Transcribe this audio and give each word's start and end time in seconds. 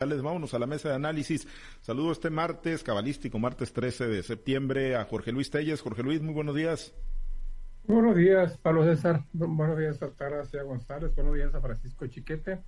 Vámonos 0.00 0.54
a 0.54 0.58
la 0.58 0.66
mesa 0.66 0.88
de 0.88 0.94
análisis. 0.94 1.46
Saludo 1.82 2.12
este 2.12 2.30
martes, 2.30 2.82
cabalístico, 2.82 3.38
martes 3.38 3.70
13 3.74 4.06
de 4.06 4.22
septiembre, 4.22 4.96
a 4.96 5.04
Jorge 5.04 5.30
Luis 5.30 5.50
Telles. 5.50 5.82
Jorge 5.82 6.02
Luis, 6.02 6.22
muy 6.22 6.32
buenos 6.32 6.56
días. 6.56 6.94
Buenos 7.84 8.16
días, 8.16 8.56
Pablo 8.56 8.82
César. 8.84 9.26
Buenos 9.34 9.78
días, 9.78 10.00
Altagracia 10.00 10.62
González. 10.62 11.14
Buenos 11.14 11.34
días 11.34 11.54
a 11.54 11.60
Francisco 11.60 12.06
Chiquete. 12.06 12.60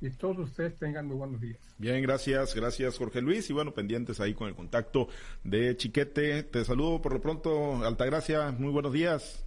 Y 0.00 0.08
todos 0.08 0.38
ustedes 0.38 0.78
tengan 0.78 1.06
muy 1.06 1.16
buenos 1.16 1.38
días. 1.38 1.60
Bien, 1.76 2.00
gracias, 2.00 2.54
gracias 2.54 2.96
Jorge 2.96 3.20
Luis. 3.20 3.50
Y 3.50 3.52
bueno, 3.52 3.74
pendientes 3.74 4.18
ahí 4.20 4.32
con 4.32 4.48
el 4.48 4.54
contacto 4.54 5.08
de 5.42 5.76
Chiquete. 5.76 6.44
Te 6.44 6.64
saludo 6.64 7.02
por 7.02 7.12
lo 7.12 7.20
pronto, 7.20 7.84
Altagracia. 7.84 8.52
Muy 8.52 8.72
buenos 8.72 8.94
días. 8.94 9.43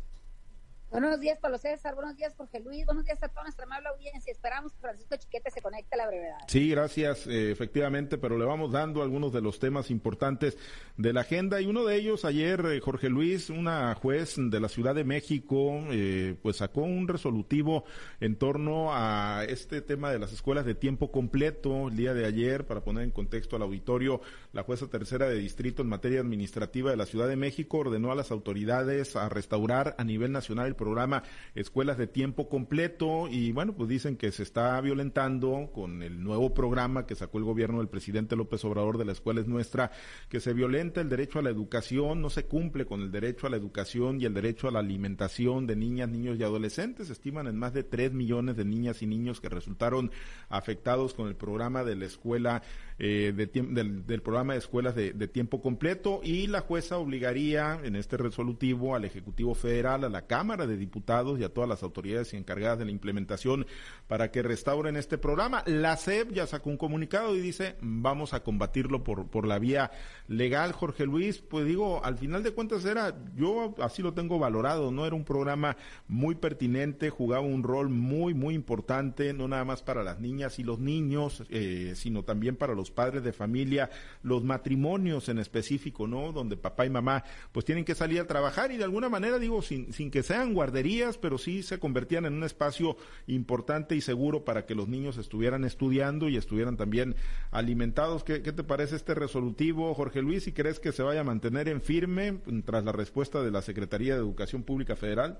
Buenos 0.89 1.19
días, 1.19 1.38
Pablo 1.39 1.57
César. 1.57 1.95
Buenos 1.95 2.15
días, 2.15 2.33
Jorge 2.38 2.61
Luis. 2.61 2.85
Buenos 2.85 3.03
días 3.03 3.21
a 3.21 3.27
toda 3.27 3.43
nuestra 3.43 3.65
amable 3.65 3.89
audiencia. 3.89 4.31
Esperamos 4.31 4.71
que 4.71 4.79
Francisco 4.79 5.17
Chiquete 5.17 5.52
se 5.52 5.61
conecte 5.61 5.95
a 5.95 5.97
la 5.97 6.07
brevedad. 6.07 6.38
Sí, 6.47 6.70
gracias, 6.70 7.27
eh, 7.27 7.52
efectivamente, 7.52 8.17
pero 8.17 8.38
le 8.38 8.45
vamos 8.45 8.71
dando 8.71 9.03
algunos 9.03 9.34
de 9.34 9.41
los 9.41 9.59
temas 9.59 9.91
importantes 9.91 10.57
de 10.95 11.12
la 11.12 11.21
agenda. 11.21 11.59
Y 11.59 11.65
uno 11.65 11.84
de 11.84 11.98
ellos, 11.98 12.23
ayer, 12.23 12.65
eh, 12.67 12.79
Jorge 12.79 13.09
Luis, 13.09 13.49
una 13.49 13.93
juez 13.95 14.35
de 14.38 14.59
la 14.62 14.70
Ciudad 14.70 14.95
de 14.95 15.03
México, 15.03 15.77
eh, 15.91 16.35
pues 16.41 16.57
sacó 16.57 16.81
un 16.81 17.09
resolutivo 17.09 17.84
en 18.21 18.38
torno 18.38 18.93
a 18.93 19.43
este 19.48 19.81
tema 19.81 20.09
de 20.09 20.20
las 20.20 20.31
escuelas 20.31 20.65
de 20.65 20.73
tiempo 20.73 21.12
completo 21.12 21.90
el 21.90 21.98
día 21.98 22.13
de 22.13 22.26
ayer, 22.26 22.65
para 22.65 22.79
poner 22.79 23.04
en 23.04 23.12
contexto 23.12 23.57
al 23.57 23.63
auditorio, 23.63 24.21
la 24.54 24.63
jueza 24.63 24.88
tercera 24.88 25.27
de 25.27 25.35
distrito 25.35 25.81
en 25.81 25.90
materia 25.90 26.21
administrativa 26.21 26.91
de 26.91 26.98
la 26.98 27.05
Ciudad 27.05 27.27
de 27.27 27.35
México 27.35 27.79
ordenó 27.79 28.13
a 28.13 28.15
las 28.15 28.31
autoridades 28.31 29.17
a 29.17 29.27
restaurar 29.27 29.93
a 29.98 30.05
nivel 30.05 30.31
nacional 30.31 30.77
programa 30.77 31.23
Escuelas 31.55 31.98
de 31.98 32.08
Tiempo 32.08 32.48
Completo 32.48 33.27
y 33.30 33.52
bueno, 33.52 33.73
pues 33.73 33.90
dicen 33.90 34.16
que 34.16 34.31
se 34.31 34.44
está 34.44 34.80
violentando 34.80 35.72
con 35.73 36.04
el 36.04 36.23
nuevo 36.23 36.54
programa 36.54 37.05
que 37.05 37.16
sacó 37.16 37.40
el 37.40 37.44
gobierno 37.44 37.80
del 37.80 37.90
presidente 37.90 38.35
López 38.35 38.63
Obrador 38.63 38.98
de 38.98 39.05
la 39.05 39.12
escuela 39.12 39.41
es 39.41 39.48
nuestra, 39.48 39.91
que 40.30 40.40
se 40.40 40.54
violenta 40.54 41.02
el 41.02 41.09
derecho 41.09 41.40
a 41.40 41.41
la 41.41 41.49
educación, 41.49 42.21
no 42.21 42.29
se 42.29 42.46
cumple 42.46 42.85
con 42.85 43.01
el 43.01 43.12
derecho 43.12 43.48
a 43.48 43.49
la 43.49 43.57
educación 43.57 44.21
y 44.21 44.26
el 44.26 44.34
derecho 44.34 44.68
a 44.68 44.71
la 44.71 44.79
alimentación 44.79 45.68
de 45.68 45.76
niñas, 45.76 46.10
niños 46.10 46.38
y 46.40 46.43
adolescentes. 46.43 47.10
Estiman 47.10 47.48
en 47.48 47.57
más 47.57 47.73
de 47.73 47.84
tres 47.84 48.13
millones 48.13 48.55
de 48.55 48.66
niñas 48.66 49.01
y 49.01 49.07
niños 49.07 49.41
que 49.41 49.49
resultaron 49.49 50.12
afectados 50.49 51.13
con 51.13 51.27
el 51.27 51.35
programa 51.35 51.84
de 51.84 51.96
la 51.96 52.05
escuela, 52.05 52.62
eh, 52.99 53.31
de, 53.35 53.45
del, 53.45 54.07
del, 54.07 54.21
programa 54.23 54.53
de 54.53 54.59
escuelas 54.59 54.95
de, 54.95 55.13
tiempo 55.27 55.62
completo 55.62 56.20
y 56.23 56.48
la 56.48 56.62
jueza 56.62 56.98
obligaría 56.98 57.79
en 57.84 57.95
este 57.95 58.17
resolutivo 58.17 58.95
al 58.95 59.05
Ejecutivo 59.05 59.54
Federal, 59.54 60.04
a 60.04 60.09
la 60.09 60.26
Cámara 60.26 60.65
de 60.65 60.77
Diputados 60.77 61.39
y 61.39 61.43
a 61.43 61.49
todas 61.49 61.70
las 61.70 61.84
autoridades 61.84 62.34
encargadas 62.34 62.79
de 62.79 62.85
la 62.85 62.91
implementación 62.91 63.67
para 64.07 64.31
que 64.31 64.41
restauren 64.41 64.95
este 64.95 65.19
programa. 65.19 65.63
La 65.67 65.95
SEP 65.95 66.31
ya 66.31 66.47
sacó 66.47 66.72
un 66.72 66.78
comunicado 66.78 67.35
y 67.35 67.39
dice 67.39 67.75
vamos 67.81 68.34
a 68.34 68.41
combatirlo 68.41 69.03
por, 69.03 69.28
por 69.28 69.45
la 69.45 69.59
vía 69.59 69.91
legal, 70.28 70.72
Jorge 70.72 71.06
Luis. 71.06 71.39
Pues 71.39 71.66
digo, 71.66 72.03
al 72.03 72.17
final 72.17 72.41
de 72.41 72.51
cuentas 72.51 72.84
era, 72.85 73.16
yo 73.35 73.75
así 73.79 74.01
lo 74.01 74.13
tengo 74.13 74.39
valorado, 74.39 74.91
no 74.91 75.06
era 75.06 75.16
un 75.16 75.23
programa 75.23 75.78
muy 76.07 76.35
pertinente, 76.35 77.09
jugaba 77.09 77.45
un 77.45 77.63
rol 77.63 77.89
muy, 77.89 78.34
muy 78.34 78.56
importante, 78.56 79.34
no 79.34 79.47
nada 79.47 79.66
más 79.66 79.84
para 79.84 80.03
las 80.03 80.19
niñas 80.19 80.59
y 80.59 80.63
los 80.63 80.79
niños, 80.79 81.44
eh, 81.50 81.94
sino 81.95 82.23
también 82.23 82.56
para 82.56 82.73
los 82.73 82.87
padres 82.91 83.24
de 83.24 83.34
familia, 83.34 83.90
los 84.24 84.44
matrimonios 84.44 85.30
en 85.30 85.40
específico, 85.40 86.07
¿no? 86.07 86.31
Donde 86.31 86.57
papá 86.57 86.85
y 86.85 86.90
mamá 86.90 87.24
pues 87.52 87.66
tienen 87.66 87.85
que 87.85 87.96
salir 87.96 88.19
a 88.19 88.28
trabajar 88.28 88.72
y 88.72 88.78
de 88.78 88.84
alguna 88.84 89.09
manera, 89.09 89.40
digo, 89.40 89.62
sin, 89.62 89.94
sin 89.94 90.12
que 90.12 90.24
sean 90.24 90.53
guarderías, 90.53 91.18
pero 91.18 91.38
sí 91.38 91.63
se 91.63 91.79
convertían 91.79 92.25
en 92.25 92.34
un 92.34 92.44
espacio 92.44 92.97
importante 93.28 93.96
y 93.96 94.02
seguro 94.02 94.46
para 94.46 94.66
que 94.66 94.75
los 94.75 94.88
niños 94.88 95.18
estuvieran 95.18 95.63
estudiando 95.63 96.29
y 96.29 96.38
estuvieran 96.38 96.78
también 96.78 97.16
alimentados. 97.52 98.24
¿Qué, 98.24 98.41
qué 98.41 98.52
te 98.52 98.63
parece 98.63 98.96
este 98.96 99.16
resolutivo, 99.16 99.94
Jorge 99.94 100.22
Luis? 100.22 100.47
¿Y 100.47 100.53
crees 100.53 100.79
que 100.79 100.91
se 100.91 101.03
vaya 101.03 101.22
a 101.22 101.24
mantener 101.25 101.68
en 101.68 101.81
firme 101.81 102.40
tras 102.66 102.84
la 102.84 102.91
respuesta 102.91 103.41
de 103.44 103.51
la 103.51 103.62
Secretaría 103.62 104.13
de 104.13 104.19
Educación 104.19 104.63
Pública 104.63 104.96
Federal? 104.96 105.40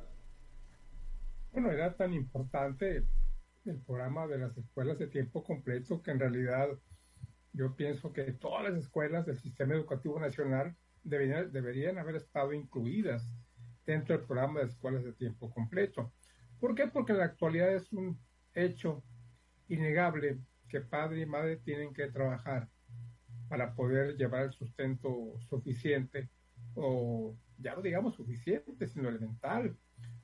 Bueno, 1.52 1.72
era 1.72 1.94
tan 1.96 2.14
importante 2.14 3.04
el 3.66 3.82
programa 3.82 4.28
de 4.28 4.38
las 4.38 4.58
escuelas 4.58 4.98
de 5.00 5.08
tiempo 5.08 5.44
completo 5.44 6.02
que 6.02 6.12
en 6.12 6.20
realidad 6.20 6.70
yo 7.54 7.76
pienso 7.76 8.14
que 8.14 8.32
todas 8.34 8.64
las 8.64 8.76
escuelas 8.76 9.26
del 9.26 9.38
sistema 9.38 9.74
educativo 9.74 10.20
nacional 10.20 10.76
deberían, 11.04 11.52
deberían 11.52 11.98
haber 11.98 12.16
estado 12.18 12.54
incluidas 12.54 13.30
dentro 13.86 14.18
del 14.18 14.26
programa 14.26 14.60
de 14.60 14.68
escuelas 14.68 15.04
de 15.04 15.14
tiempo 15.14 15.50
completo. 15.50 16.14
¿Por 16.60 16.76
qué? 16.76 16.88
Porque 16.88 17.14
en 17.14 17.20
la 17.20 17.26
actualidad 17.26 17.74
es 17.74 17.92
un 17.94 18.20
hecho 18.54 19.04
innegable 19.68 20.40
que 20.68 20.82
padre 20.82 21.22
y 21.22 21.26
madre 21.26 21.58
tienen 21.58 21.94
que 21.94 22.08
trabajar 22.08 22.70
para 23.48 23.74
poder 23.74 24.18
llevar 24.18 24.44
el 24.44 24.52
sustento 24.52 25.40
suficiente 25.50 26.30
o 26.76 27.36
ya 27.58 27.76
no 27.76 27.82
digamos 27.82 28.16
suficiente, 28.16 28.88
sino 28.88 29.10
elemental 29.10 29.76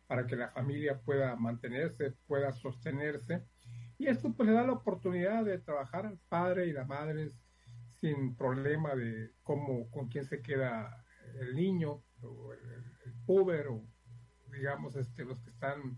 para 0.07 0.27
que 0.27 0.35
la 0.35 0.49
familia 0.49 0.99
pueda 0.99 1.35
mantenerse, 1.35 2.11
pueda 2.27 2.51
sostenerse. 2.51 3.43
Y 4.03 4.09
esto 4.09 4.33
pues 4.33 4.49
le 4.49 4.55
da 4.55 4.63
la 4.63 4.73
oportunidad 4.73 5.45
de 5.45 5.59
trabajar 5.59 6.05
al 6.05 6.19
padre 6.27 6.67
y 6.67 6.73
la 6.73 6.83
madre 6.83 7.31
sin 8.01 8.35
problema 8.35 8.93
de 8.95 9.31
cómo, 9.43 9.89
con 9.91 10.09
quién 10.09 10.25
se 10.25 10.41
queda 10.41 11.05
el 11.39 11.55
niño, 11.55 12.03
o 12.21 12.51
el, 12.51 12.59
el 13.05 13.13
puber 13.25 13.67
o 13.69 13.81
digamos 14.51 14.97
este, 14.97 15.23
los 15.23 15.39
que 15.39 15.51
están 15.51 15.97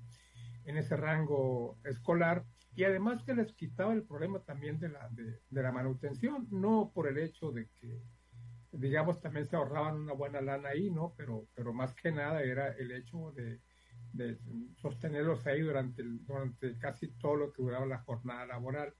en 0.65 0.77
ese 0.77 0.95
rango 0.95 1.79
escolar 1.83 2.45
y 2.75 2.83
además 2.83 3.23
que 3.23 3.33
les 3.33 3.51
quitaba 3.53 3.93
el 3.93 4.03
problema 4.03 4.39
también 4.39 4.79
de 4.79 4.89
la, 4.89 5.09
de, 5.09 5.41
de, 5.49 5.63
la 5.63 5.71
manutención, 5.71 6.47
no 6.51 6.91
por 6.93 7.07
el 7.07 7.17
hecho 7.17 7.51
de 7.51 7.69
que 7.69 8.03
digamos 8.71 9.19
también 9.19 9.47
se 9.47 9.55
ahorraban 9.55 9.95
una 9.95 10.13
buena 10.13 10.41
lana 10.41 10.69
ahí, 10.69 10.91
¿no? 10.91 11.15
Pero, 11.17 11.47
pero 11.55 11.73
más 11.73 11.95
que 11.95 12.11
nada 12.11 12.43
era 12.43 12.71
el 12.73 12.91
hecho 12.91 13.31
de, 13.31 13.61
de 14.15 14.37
sostenerlos 14.77 15.45
ahí 15.47 15.61
durante, 15.61 16.03
durante 16.03 16.77
casi 16.77 17.07
todo 17.17 17.35
lo 17.35 17.51
que 17.51 17.63
duraba 17.63 17.85
la 17.85 17.99
jornada 17.99 18.45
laboral. 18.45 18.93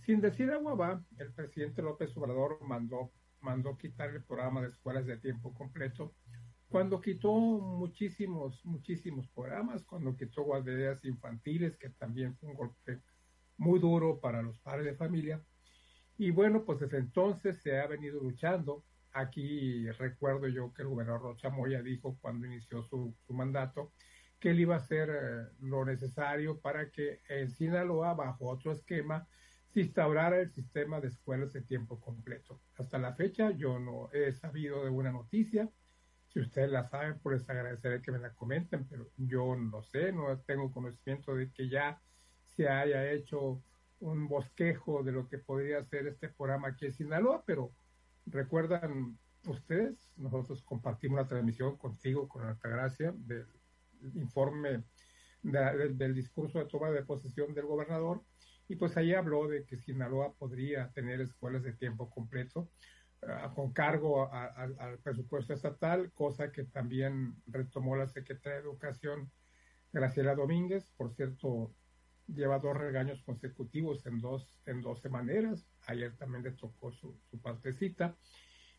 Sin 0.00 0.20
decir 0.20 0.50
agua 0.50 0.74
va, 0.74 1.04
el 1.18 1.32
presidente 1.32 1.82
López 1.82 2.16
Obrador 2.16 2.58
mandó, 2.66 3.12
mandó 3.40 3.76
quitar 3.76 4.10
el 4.10 4.24
programa 4.24 4.62
de 4.62 4.68
escuelas 4.68 5.06
de 5.06 5.18
tiempo 5.18 5.54
completo 5.54 6.14
cuando 6.68 7.00
quitó 7.00 7.32
muchísimos, 7.32 8.62
muchísimos 8.64 9.26
programas, 9.28 9.84
cuando 9.84 10.14
quitó 10.14 10.42
guarderías 10.42 11.02
infantiles, 11.04 11.78
que 11.78 11.88
también 11.90 12.36
fue 12.36 12.50
un 12.50 12.56
golpe 12.56 13.00
muy 13.56 13.80
duro 13.80 14.20
para 14.20 14.42
los 14.42 14.58
padres 14.60 14.84
de 14.84 14.94
familia. 14.94 15.42
Y 16.18 16.30
bueno, 16.30 16.64
pues 16.64 16.80
desde 16.80 16.98
entonces 16.98 17.62
se 17.62 17.80
ha 17.80 17.86
venido 17.86 18.22
luchando. 18.22 18.84
Aquí 19.12 19.88
recuerdo 19.92 20.46
yo 20.48 20.72
que 20.74 20.82
el 20.82 20.88
gobernador 20.88 21.22
Rocha 21.22 21.48
Moya 21.48 21.80
dijo 21.80 22.18
cuando 22.20 22.46
inició 22.46 22.82
su, 22.82 23.16
su 23.26 23.32
mandato 23.32 23.92
que 24.38 24.50
él 24.50 24.60
iba 24.60 24.74
a 24.74 24.78
hacer 24.78 25.10
eh, 25.10 25.46
lo 25.60 25.84
necesario 25.84 26.60
para 26.60 26.90
que 26.90 27.20
en 27.28 27.50
Sinaloa, 27.50 28.14
bajo 28.14 28.48
otro 28.48 28.72
esquema, 28.72 29.26
se 29.72 29.80
instaurara 29.80 30.40
el 30.40 30.50
sistema 30.50 31.00
de 31.00 31.08
escuelas 31.08 31.52
de 31.52 31.62
tiempo 31.62 32.00
completo. 32.00 32.60
Hasta 32.76 32.98
la 32.98 33.14
fecha 33.14 33.50
yo 33.50 33.78
no 33.78 34.10
he 34.12 34.32
sabido 34.32 34.84
de 34.84 34.90
una 34.90 35.12
noticia 35.12 35.68
si 36.28 36.40
ustedes 36.40 36.70
la 36.70 36.84
saben, 36.84 37.18
pues 37.20 37.48
agradeceré 37.48 38.02
que 38.02 38.12
me 38.12 38.18
la 38.18 38.34
comenten, 38.34 38.86
pero 38.86 39.08
yo 39.16 39.56
no 39.56 39.82
sé, 39.82 40.12
no 40.12 40.38
tengo 40.40 40.70
conocimiento 40.70 41.34
de 41.34 41.50
que 41.50 41.68
ya 41.68 42.00
se 42.42 42.68
haya 42.68 43.10
hecho 43.10 43.62
un 44.00 44.28
bosquejo 44.28 45.02
de 45.02 45.12
lo 45.12 45.26
que 45.28 45.38
podría 45.38 45.82
ser 45.84 46.06
este 46.06 46.28
programa 46.28 46.68
aquí 46.68 46.86
en 46.86 46.92
Sinaloa, 46.92 47.42
pero 47.46 47.72
recuerdan 48.26 49.18
ustedes, 49.46 50.12
nosotros 50.16 50.62
compartimos 50.62 51.16
la 51.16 51.26
transmisión 51.26 51.76
contigo, 51.76 52.28
con 52.28 52.44
Altagracia, 52.44 53.12
del 53.16 53.46
informe 54.14 54.84
de, 55.42 55.58
de, 55.76 55.88
del 55.94 56.14
discurso 56.14 56.58
de 56.58 56.66
toma 56.66 56.90
de 56.90 57.04
posesión 57.04 57.54
del 57.54 57.66
gobernador, 57.66 58.22
y 58.68 58.76
pues 58.76 58.96
ahí 58.96 59.14
habló 59.14 59.48
de 59.48 59.64
que 59.64 59.76
Sinaloa 59.76 60.34
podría 60.34 60.90
tener 60.92 61.20
escuelas 61.20 61.62
de 61.62 61.72
tiempo 61.72 62.10
completo, 62.10 62.70
Uh, 63.20 63.52
con 63.52 63.72
cargo 63.72 64.32
al 64.32 64.98
presupuesto 65.02 65.52
estatal, 65.52 66.12
cosa 66.12 66.52
que 66.52 66.62
también 66.62 67.34
retomó 67.48 67.96
la 67.96 68.06
secretaria 68.06 68.58
de 68.58 68.64
Educación, 68.64 69.32
Graciela 69.92 70.36
Domínguez, 70.36 70.92
por 70.96 71.12
cierto, 71.12 71.74
lleva 72.28 72.60
dos 72.60 72.76
regaños 72.76 73.20
consecutivos 73.22 74.06
en 74.06 74.20
dos, 74.20 74.60
en 74.66 74.82
12 74.82 75.08
maneras, 75.08 75.68
ayer 75.88 76.16
también 76.16 76.44
le 76.44 76.52
tocó 76.52 76.92
su, 76.92 77.18
su 77.28 77.40
partecita, 77.40 78.16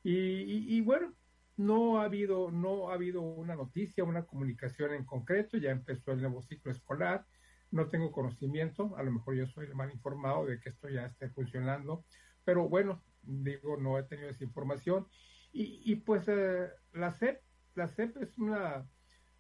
y, 0.04 0.74
y, 0.74 0.80
bueno, 0.80 1.14
no 1.60 2.00
ha 2.00 2.06
habido, 2.06 2.52
no 2.52 2.90
ha 2.90 2.94
habido 2.94 3.22
una 3.22 3.54
noticia, 3.54 4.06
una 4.06 4.24
comunicación 4.24 4.94
en 4.94 5.04
concreto, 5.04 5.58
ya 5.58 5.72
empezó 5.72 6.14
el 6.14 6.22
nuevo 6.22 6.42
ciclo 6.42 6.72
escolar, 6.72 7.26
no 7.70 7.90
tengo 7.90 8.14
conocimiento, 8.14 8.96
a 8.96 9.04
lo 9.04 9.12
mejor 9.12 9.36
yo 9.36 9.46
soy 9.46 9.68
mal 9.74 9.92
informado 9.92 10.46
de 10.46 10.62
que 10.62 10.70
esto 10.70 10.88
ya 10.88 11.06
esté 11.06 11.28
funcionando, 11.28 12.06
pero 12.46 12.70
bueno, 12.70 13.04
digo, 13.24 13.76
no 13.76 14.00
he 14.00 14.04
tenido 14.04 14.30
esa 14.30 14.46
información. 14.46 15.06
Y, 15.52 15.82
y 15.84 15.98
pues 15.98 16.30
eh, 16.30 16.70
la 16.94 17.12
CEP, 17.12 17.42
la 17.76 17.90
CEP 17.90 18.16
es 18.24 18.38
una, 18.38 18.88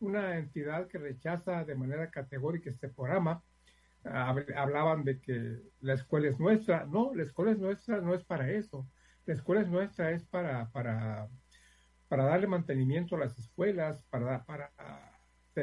una 0.01 0.37
entidad 0.37 0.87
que 0.87 0.97
rechaza 0.97 1.63
de 1.63 1.75
manera 1.75 2.11
categórica 2.11 2.69
este 2.69 2.89
programa. 2.89 3.41
hablaban 4.03 5.05
de 5.05 5.21
que 5.21 5.61
la 5.79 5.93
escuela 5.93 6.27
es 6.27 6.37
nuestra. 6.37 6.85
No, 6.85 7.13
la 7.15 7.23
escuela 7.23 7.51
es 7.51 7.59
nuestra, 7.59 8.01
no 8.01 8.13
es 8.13 8.25
para 8.25 8.51
eso. 8.51 8.85
La 9.25 9.35
escuela 9.35 9.61
es 9.61 9.69
nuestra, 9.69 10.11
es 10.11 10.25
para, 10.25 10.69
para, 10.71 11.29
para 12.09 12.25
darle 12.25 12.47
mantenimiento 12.47 13.15
a 13.15 13.19
las 13.19 13.37
escuelas, 13.39 14.03
para, 14.09 14.43
para, 14.45 14.73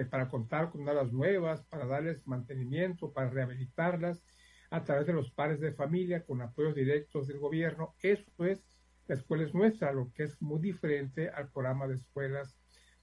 para 0.08 0.28
contar 0.28 0.70
con 0.70 0.84
nuevas, 1.12 1.62
para 1.64 1.87
darles 1.87 2.26
mantenimiento, 2.26 3.12
para 3.12 3.28
rehabilitarlas 3.28 4.25
a 4.70 4.82
través 4.84 5.06
de 5.06 5.12
los 5.12 5.31
pares 5.32 5.60
de 5.60 5.72
familia 5.72 6.25
con 6.25 6.40
apoyos 6.40 6.75
directos 6.75 7.26
del 7.26 7.40
gobierno. 7.40 7.94
Eso 8.00 8.44
es, 8.44 8.64
la 9.08 9.16
escuela 9.16 9.44
es 9.44 9.54
nuestra, 9.54 9.93
lo 9.93 10.12
que 10.12 10.22
es 10.22 10.40
muy 10.40 10.60
diferente 10.60 11.28
al 11.28 11.50
programa 11.50 11.88
de 11.88 11.96
escuelas 11.96 12.56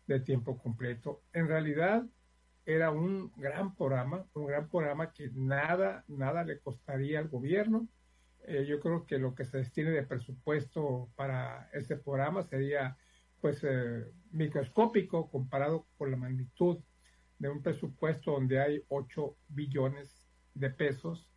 de 0.07 0.21
tiempo 0.21 0.57
completo. 0.57 1.21
En 1.33 1.47
realidad 1.47 2.05
era 2.65 2.91
un 2.91 3.33
gran 3.35 3.75
programa, 3.75 4.25
un 4.33 4.45
gran 4.45 4.69
programa 4.69 5.11
que 5.11 5.29
nada, 5.33 6.05
nada 6.07 6.45
le 6.45 6.59
costaría 6.59 7.19
al 7.19 7.27
gobierno. 7.27 7.89
Eh, 8.45 8.65
yo 8.65 8.79
creo 8.79 9.05
que 9.05 9.17
lo 9.17 9.35
que 9.35 9.43
se 9.43 9.57
destine 9.57 9.91
de 9.91 10.03
presupuesto 10.03 11.09
para 11.15 11.69
este 11.73 11.97
programa 11.97 12.43
sería 12.43 12.97
pues 13.43 13.59
eh, 13.63 14.05
microscópico 14.31 15.29
comparado 15.29 15.85
con 15.97 16.09
la 16.09 16.15
magnitud 16.15 16.79
de 17.37 17.49
un 17.49 17.61
presupuesto 17.61 18.31
donde 18.31 18.61
hay 18.61 18.81
8 18.87 19.35
billones 19.49 20.29
de 20.53 20.69
pesos 20.69 21.29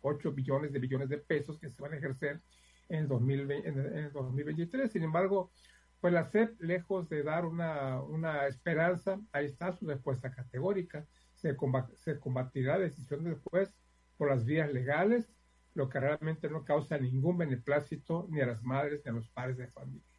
8 0.00 0.32
billones 0.32 0.72
de 0.72 0.78
billones 0.78 1.10
de 1.10 1.18
pesos 1.18 1.58
que 1.58 1.70
se 1.70 1.80
van 1.80 1.92
a 1.92 1.96
ejercer 1.96 2.40
en 2.88 3.00
el, 3.00 3.08
2020, 3.08 3.68
en 3.68 3.78
el 3.78 4.12
2023. 4.12 4.90
Sin 4.90 5.02
embargo, 5.02 5.52
pues 6.00 6.12
la 6.12 6.24
SEP, 6.24 6.60
lejos 6.60 7.08
de 7.10 7.22
dar 7.22 7.44
una, 7.44 8.02
una 8.02 8.46
esperanza, 8.46 9.20
ahí 9.32 9.46
está 9.46 9.72
su 9.72 9.86
respuesta 9.86 10.32
categórica. 10.32 11.06
Se, 11.34 11.54
se 11.98 12.18
combatirá 12.18 12.78
la 12.78 12.84
decisión 12.84 13.24
del 13.24 13.36
juez 13.36 13.74
por 14.16 14.30
las 14.30 14.44
vías 14.44 14.72
legales, 14.72 15.32
lo 15.74 15.90
que 15.90 16.00
realmente 16.00 16.50
no 16.50 16.64
causa 16.64 16.98
ningún 16.98 17.38
beneplácito 17.38 18.26
ni 18.30 18.40
a 18.40 18.46
las 18.46 18.62
madres 18.62 19.02
ni 19.04 19.10
a 19.10 19.14
los 19.14 19.28
padres 19.28 19.56
de 19.56 19.68
familia. 19.68 20.11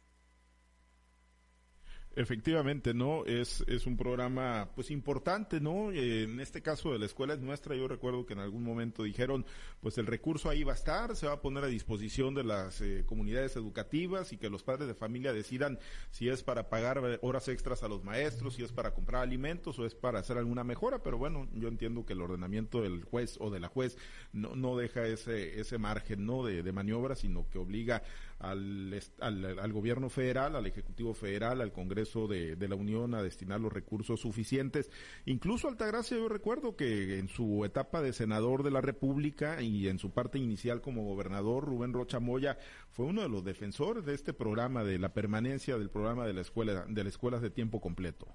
Efectivamente, 2.16 2.94
¿no? 2.94 3.24
Es, 3.24 3.64
es 3.66 3.86
un 3.86 3.96
programa, 3.96 4.68
pues, 4.76 4.92
importante, 4.92 5.60
¿no? 5.60 5.90
en 5.90 6.38
este 6.38 6.62
caso 6.62 6.92
de 6.92 7.00
la 7.00 7.06
escuela 7.06 7.34
es 7.34 7.40
nuestra, 7.40 7.74
yo 7.74 7.88
recuerdo 7.88 8.24
que 8.24 8.34
en 8.34 8.38
algún 8.38 8.62
momento 8.62 9.02
dijeron, 9.02 9.44
pues, 9.80 9.98
el 9.98 10.06
recurso 10.06 10.48
ahí 10.48 10.62
va 10.62 10.72
a 10.72 10.76
estar, 10.76 11.16
se 11.16 11.26
va 11.26 11.32
a 11.32 11.40
poner 11.40 11.64
a 11.64 11.66
disposición 11.66 12.34
de 12.34 12.44
las 12.44 12.80
eh, 12.80 13.02
comunidades 13.04 13.56
educativas 13.56 14.32
y 14.32 14.36
que 14.36 14.48
los 14.48 14.62
padres 14.62 14.86
de 14.86 14.94
familia 14.94 15.32
decidan 15.32 15.80
si 16.10 16.28
es 16.28 16.44
para 16.44 16.68
pagar 16.68 17.18
horas 17.22 17.48
extras 17.48 17.82
a 17.82 17.88
los 17.88 18.04
maestros, 18.04 18.54
si 18.54 18.62
es 18.62 18.70
para 18.70 18.94
comprar 18.94 19.22
alimentos 19.22 19.76
o 19.80 19.84
es 19.84 19.96
para 19.96 20.20
hacer 20.20 20.38
alguna 20.38 20.62
mejora, 20.62 21.02
pero 21.02 21.18
bueno, 21.18 21.48
yo 21.52 21.66
entiendo 21.66 22.06
que 22.06 22.12
el 22.12 22.22
ordenamiento 22.22 22.80
del 22.80 23.02
juez 23.02 23.38
o 23.40 23.50
de 23.50 23.58
la 23.58 23.68
juez 23.68 23.98
no, 24.32 24.54
no 24.54 24.76
deja 24.76 25.04
ese, 25.06 25.58
ese 25.58 25.78
margen, 25.78 26.26
¿no? 26.26 26.44
De, 26.44 26.62
de 26.62 26.72
maniobra, 26.72 27.16
sino 27.16 27.48
que 27.50 27.58
obliga 27.58 28.04
al, 28.38 29.02
al, 29.20 29.58
al 29.58 29.72
gobierno 29.72 30.08
federal, 30.08 30.54
al 30.54 30.66
Ejecutivo 30.66 31.14
Federal, 31.14 31.60
al 31.60 31.72
Congreso 31.72 32.03
de, 32.04 32.68
la 32.68 32.74
Unión 32.76 33.14
a 33.14 33.22
destinar 33.22 33.60
los 33.60 33.72
recursos 33.72 34.20
suficientes. 34.20 34.90
Incluso 35.24 35.68
Altagracia, 35.68 36.16
yo 36.16 36.28
recuerdo 36.28 36.76
que 36.76 37.18
en 37.18 37.28
su 37.28 37.64
etapa 37.64 38.02
de 38.02 38.12
senador 38.12 38.62
de 38.62 38.70
la 38.70 38.80
República 38.80 39.62
y 39.62 39.88
en 39.88 39.98
su 39.98 40.10
parte 40.10 40.38
inicial 40.38 40.80
como 40.80 41.04
gobernador, 41.04 41.64
Rubén 41.64 41.92
Rocha 41.92 42.20
Moya 42.20 42.58
fue 42.90 43.06
uno 43.06 43.22
de 43.22 43.28
los 43.28 43.44
defensores 43.44 44.04
de 44.04 44.14
este 44.14 44.32
programa, 44.32 44.84
de 44.84 44.98
la 44.98 45.12
permanencia 45.12 45.78
del 45.78 45.90
programa 45.90 46.26
de 46.26 46.34
la 46.34 46.40
escuela, 46.40 46.84
de 46.86 47.04
las 47.04 47.14
escuelas 47.14 47.42
de 47.42 47.50
tiempo 47.50 47.80
completo. 47.80 48.26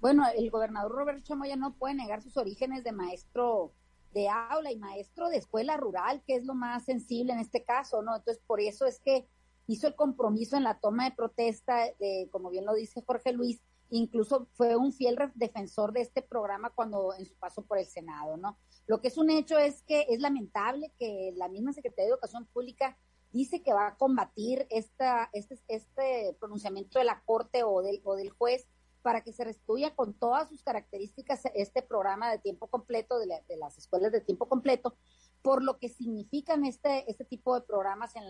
Bueno, 0.00 0.24
el 0.36 0.50
gobernador 0.50 0.92
Roberto 0.92 1.36
Moya 1.36 1.56
no 1.56 1.74
puede 1.74 1.94
negar 1.94 2.22
sus 2.22 2.36
orígenes 2.36 2.84
de 2.84 2.92
maestro 2.92 3.72
de 4.12 4.28
aula 4.28 4.70
y 4.70 4.78
maestro 4.78 5.28
de 5.28 5.38
escuela 5.38 5.76
rural, 5.76 6.22
que 6.26 6.36
es 6.36 6.44
lo 6.44 6.54
más 6.54 6.84
sensible 6.84 7.32
en 7.32 7.40
este 7.40 7.64
caso, 7.64 8.00
¿no? 8.02 8.16
Entonces, 8.16 8.42
por 8.46 8.60
eso 8.60 8.86
es 8.86 9.00
que 9.00 9.26
hizo 9.66 9.86
el 9.86 9.94
compromiso 9.94 10.56
en 10.56 10.64
la 10.64 10.78
toma 10.78 11.04
de 11.04 11.16
protesta, 11.16 11.84
de, 11.98 12.28
como 12.30 12.50
bien 12.50 12.66
lo 12.66 12.74
dice 12.74 13.02
Jorge 13.06 13.32
Luis, 13.32 13.60
incluso 13.90 14.48
fue 14.54 14.76
un 14.76 14.92
fiel 14.92 15.16
defensor 15.34 15.92
de 15.92 16.00
este 16.00 16.22
programa 16.22 16.70
cuando 16.70 17.14
en 17.14 17.26
su 17.26 17.34
paso 17.34 17.62
por 17.62 17.78
el 17.78 17.86
Senado, 17.86 18.36
¿no? 18.36 18.58
Lo 18.86 19.00
que 19.00 19.08
es 19.08 19.18
un 19.18 19.30
hecho 19.30 19.58
es 19.58 19.82
que 19.82 20.06
es 20.08 20.20
lamentable 20.20 20.92
que 20.98 21.32
la 21.36 21.48
misma 21.48 21.72
Secretaría 21.72 22.06
de 22.06 22.12
Educación 22.12 22.46
Pública 22.46 22.98
dice 23.32 23.62
que 23.62 23.72
va 23.72 23.88
a 23.88 23.96
combatir 23.96 24.66
esta, 24.70 25.28
este, 25.32 25.58
este 25.68 26.36
pronunciamiento 26.38 26.98
de 26.98 27.04
la 27.04 27.22
Corte 27.24 27.64
o 27.64 27.82
del, 27.82 28.00
o 28.04 28.14
del 28.14 28.30
juez 28.30 28.66
para 29.02 29.22
que 29.22 29.32
se 29.32 29.44
restituya 29.44 29.94
con 29.94 30.14
todas 30.14 30.48
sus 30.48 30.62
características 30.62 31.42
este 31.54 31.82
programa 31.82 32.30
de 32.30 32.38
tiempo 32.38 32.68
completo 32.68 33.18
de, 33.18 33.26
de 33.26 33.56
las 33.56 33.76
escuelas 33.76 34.12
de 34.12 34.20
tiempo 34.20 34.48
completo, 34.48 34.96
por 35.44 35.62
lo 35.62 35.78
que 35.78 35.90
significan 35.90 36.64
este, 36.64 37.04
este 37.10 37.26
tipo 37.26 37.54
de 37.54 37.66
programas 37.66 38.16
en, 38.16 38.22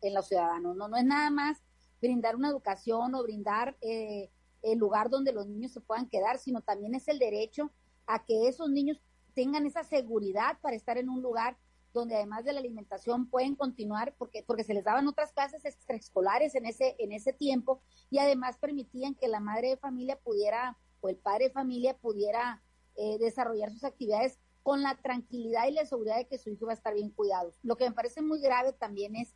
en, 0.00 0.14
los 0.14 0.26
ciudadanos. 0.26 0.74
¿no? 0.74 0.88
no 0.88 0.96
es 0.96 1.04
nada 1.04 1.28
más 1.28 1.62
brindar 2.00 2.34
una 2.34 2.48
educación 2.48 3.14
o 3.14 3.22
brindar 3.22 3.76
eh, 3.82 4.30
el 4.62 4.78
lugar 4.78 5.10
donde 5.10 5.34
los 5.34 5.46
niños 5.46 5.72
se 5.72 5.82
puedan 5.82 6.08
quedar, 6.08 6.38
sino 6.38 6.62
también 6.62 6.94
es 6.94 7.08
el 7.08 7.18
derecho 7.18 7.70
a 8.06 8.24
que 8.24 8.48
esos 8.48 8.70
niños 8.70 9.02
tengan 9.34 9.66
esa 9.66 9.84
seguridad 9.84 10.58
para 10.62 10.76
estar 10.76 10.96
en 10.96 11.10
un 11.10 11.20
lugar 11.20 11.58
donde 11.92 12.16
además 12.16 12.46
de 12.46 12.54
la 12.54 12.60
alimentación 12.60 13.28
pueden 13.28 13.54
continuar 13.54 14.14
porque 14.16 14.42
porque 14.42 14.64
se 14.64 14.72
les 14.72 14.84
daban 14.84 15.08
otras 15.08 15.32
clases 15.32 15.66
extraescolares 15.66 16.54
en 16.54 16.64
ese 16.64 16.96
en 16.98 17.12
ese 17.12 17.34
tiempo 17.34 17.82
y 18.10 18.18
además 18.18 18.56
permitían 18.56 19.14
que 19.14 19.28
la 19.28 19.40
madre 19.40 19.70
de 19.70 19.76
familia 19.76 20.18
pudiera 20.18 20.78
o 21.00 21.10
el 21.10 21.16
padre 21.16 21.48
de 21.48 21.50
familia 21.50 21.96
pudiera 21.98 22.62
eh, 22.96 23.18
desarrollar 23.18 23.70
sus 23.70 23.84
actividades 23.84 24.38
con 24.66 24.82
la 24.82 24.96
tranquilidad 24.96 25.68
y 25.68 25.70
la 25.70 25.86
seguridad 25.86 26.16
de 26.16 26.26
que 26.26 26.38
su 26.38 26.50
hijo 26.50 26.66
va 26.66 26.72
a 26.72 26.74
estar 26.74 26.92
bien 26.92 27.10
cuidado. 27.10 27.52
Lo 27.62 27.76
que 27.76 27.88
me 27.88 27.94
parece 27.94 28.20
muy 28.20 28.40
grave 28.40 28.72
también 28.72 29.14
es 29.14 29.32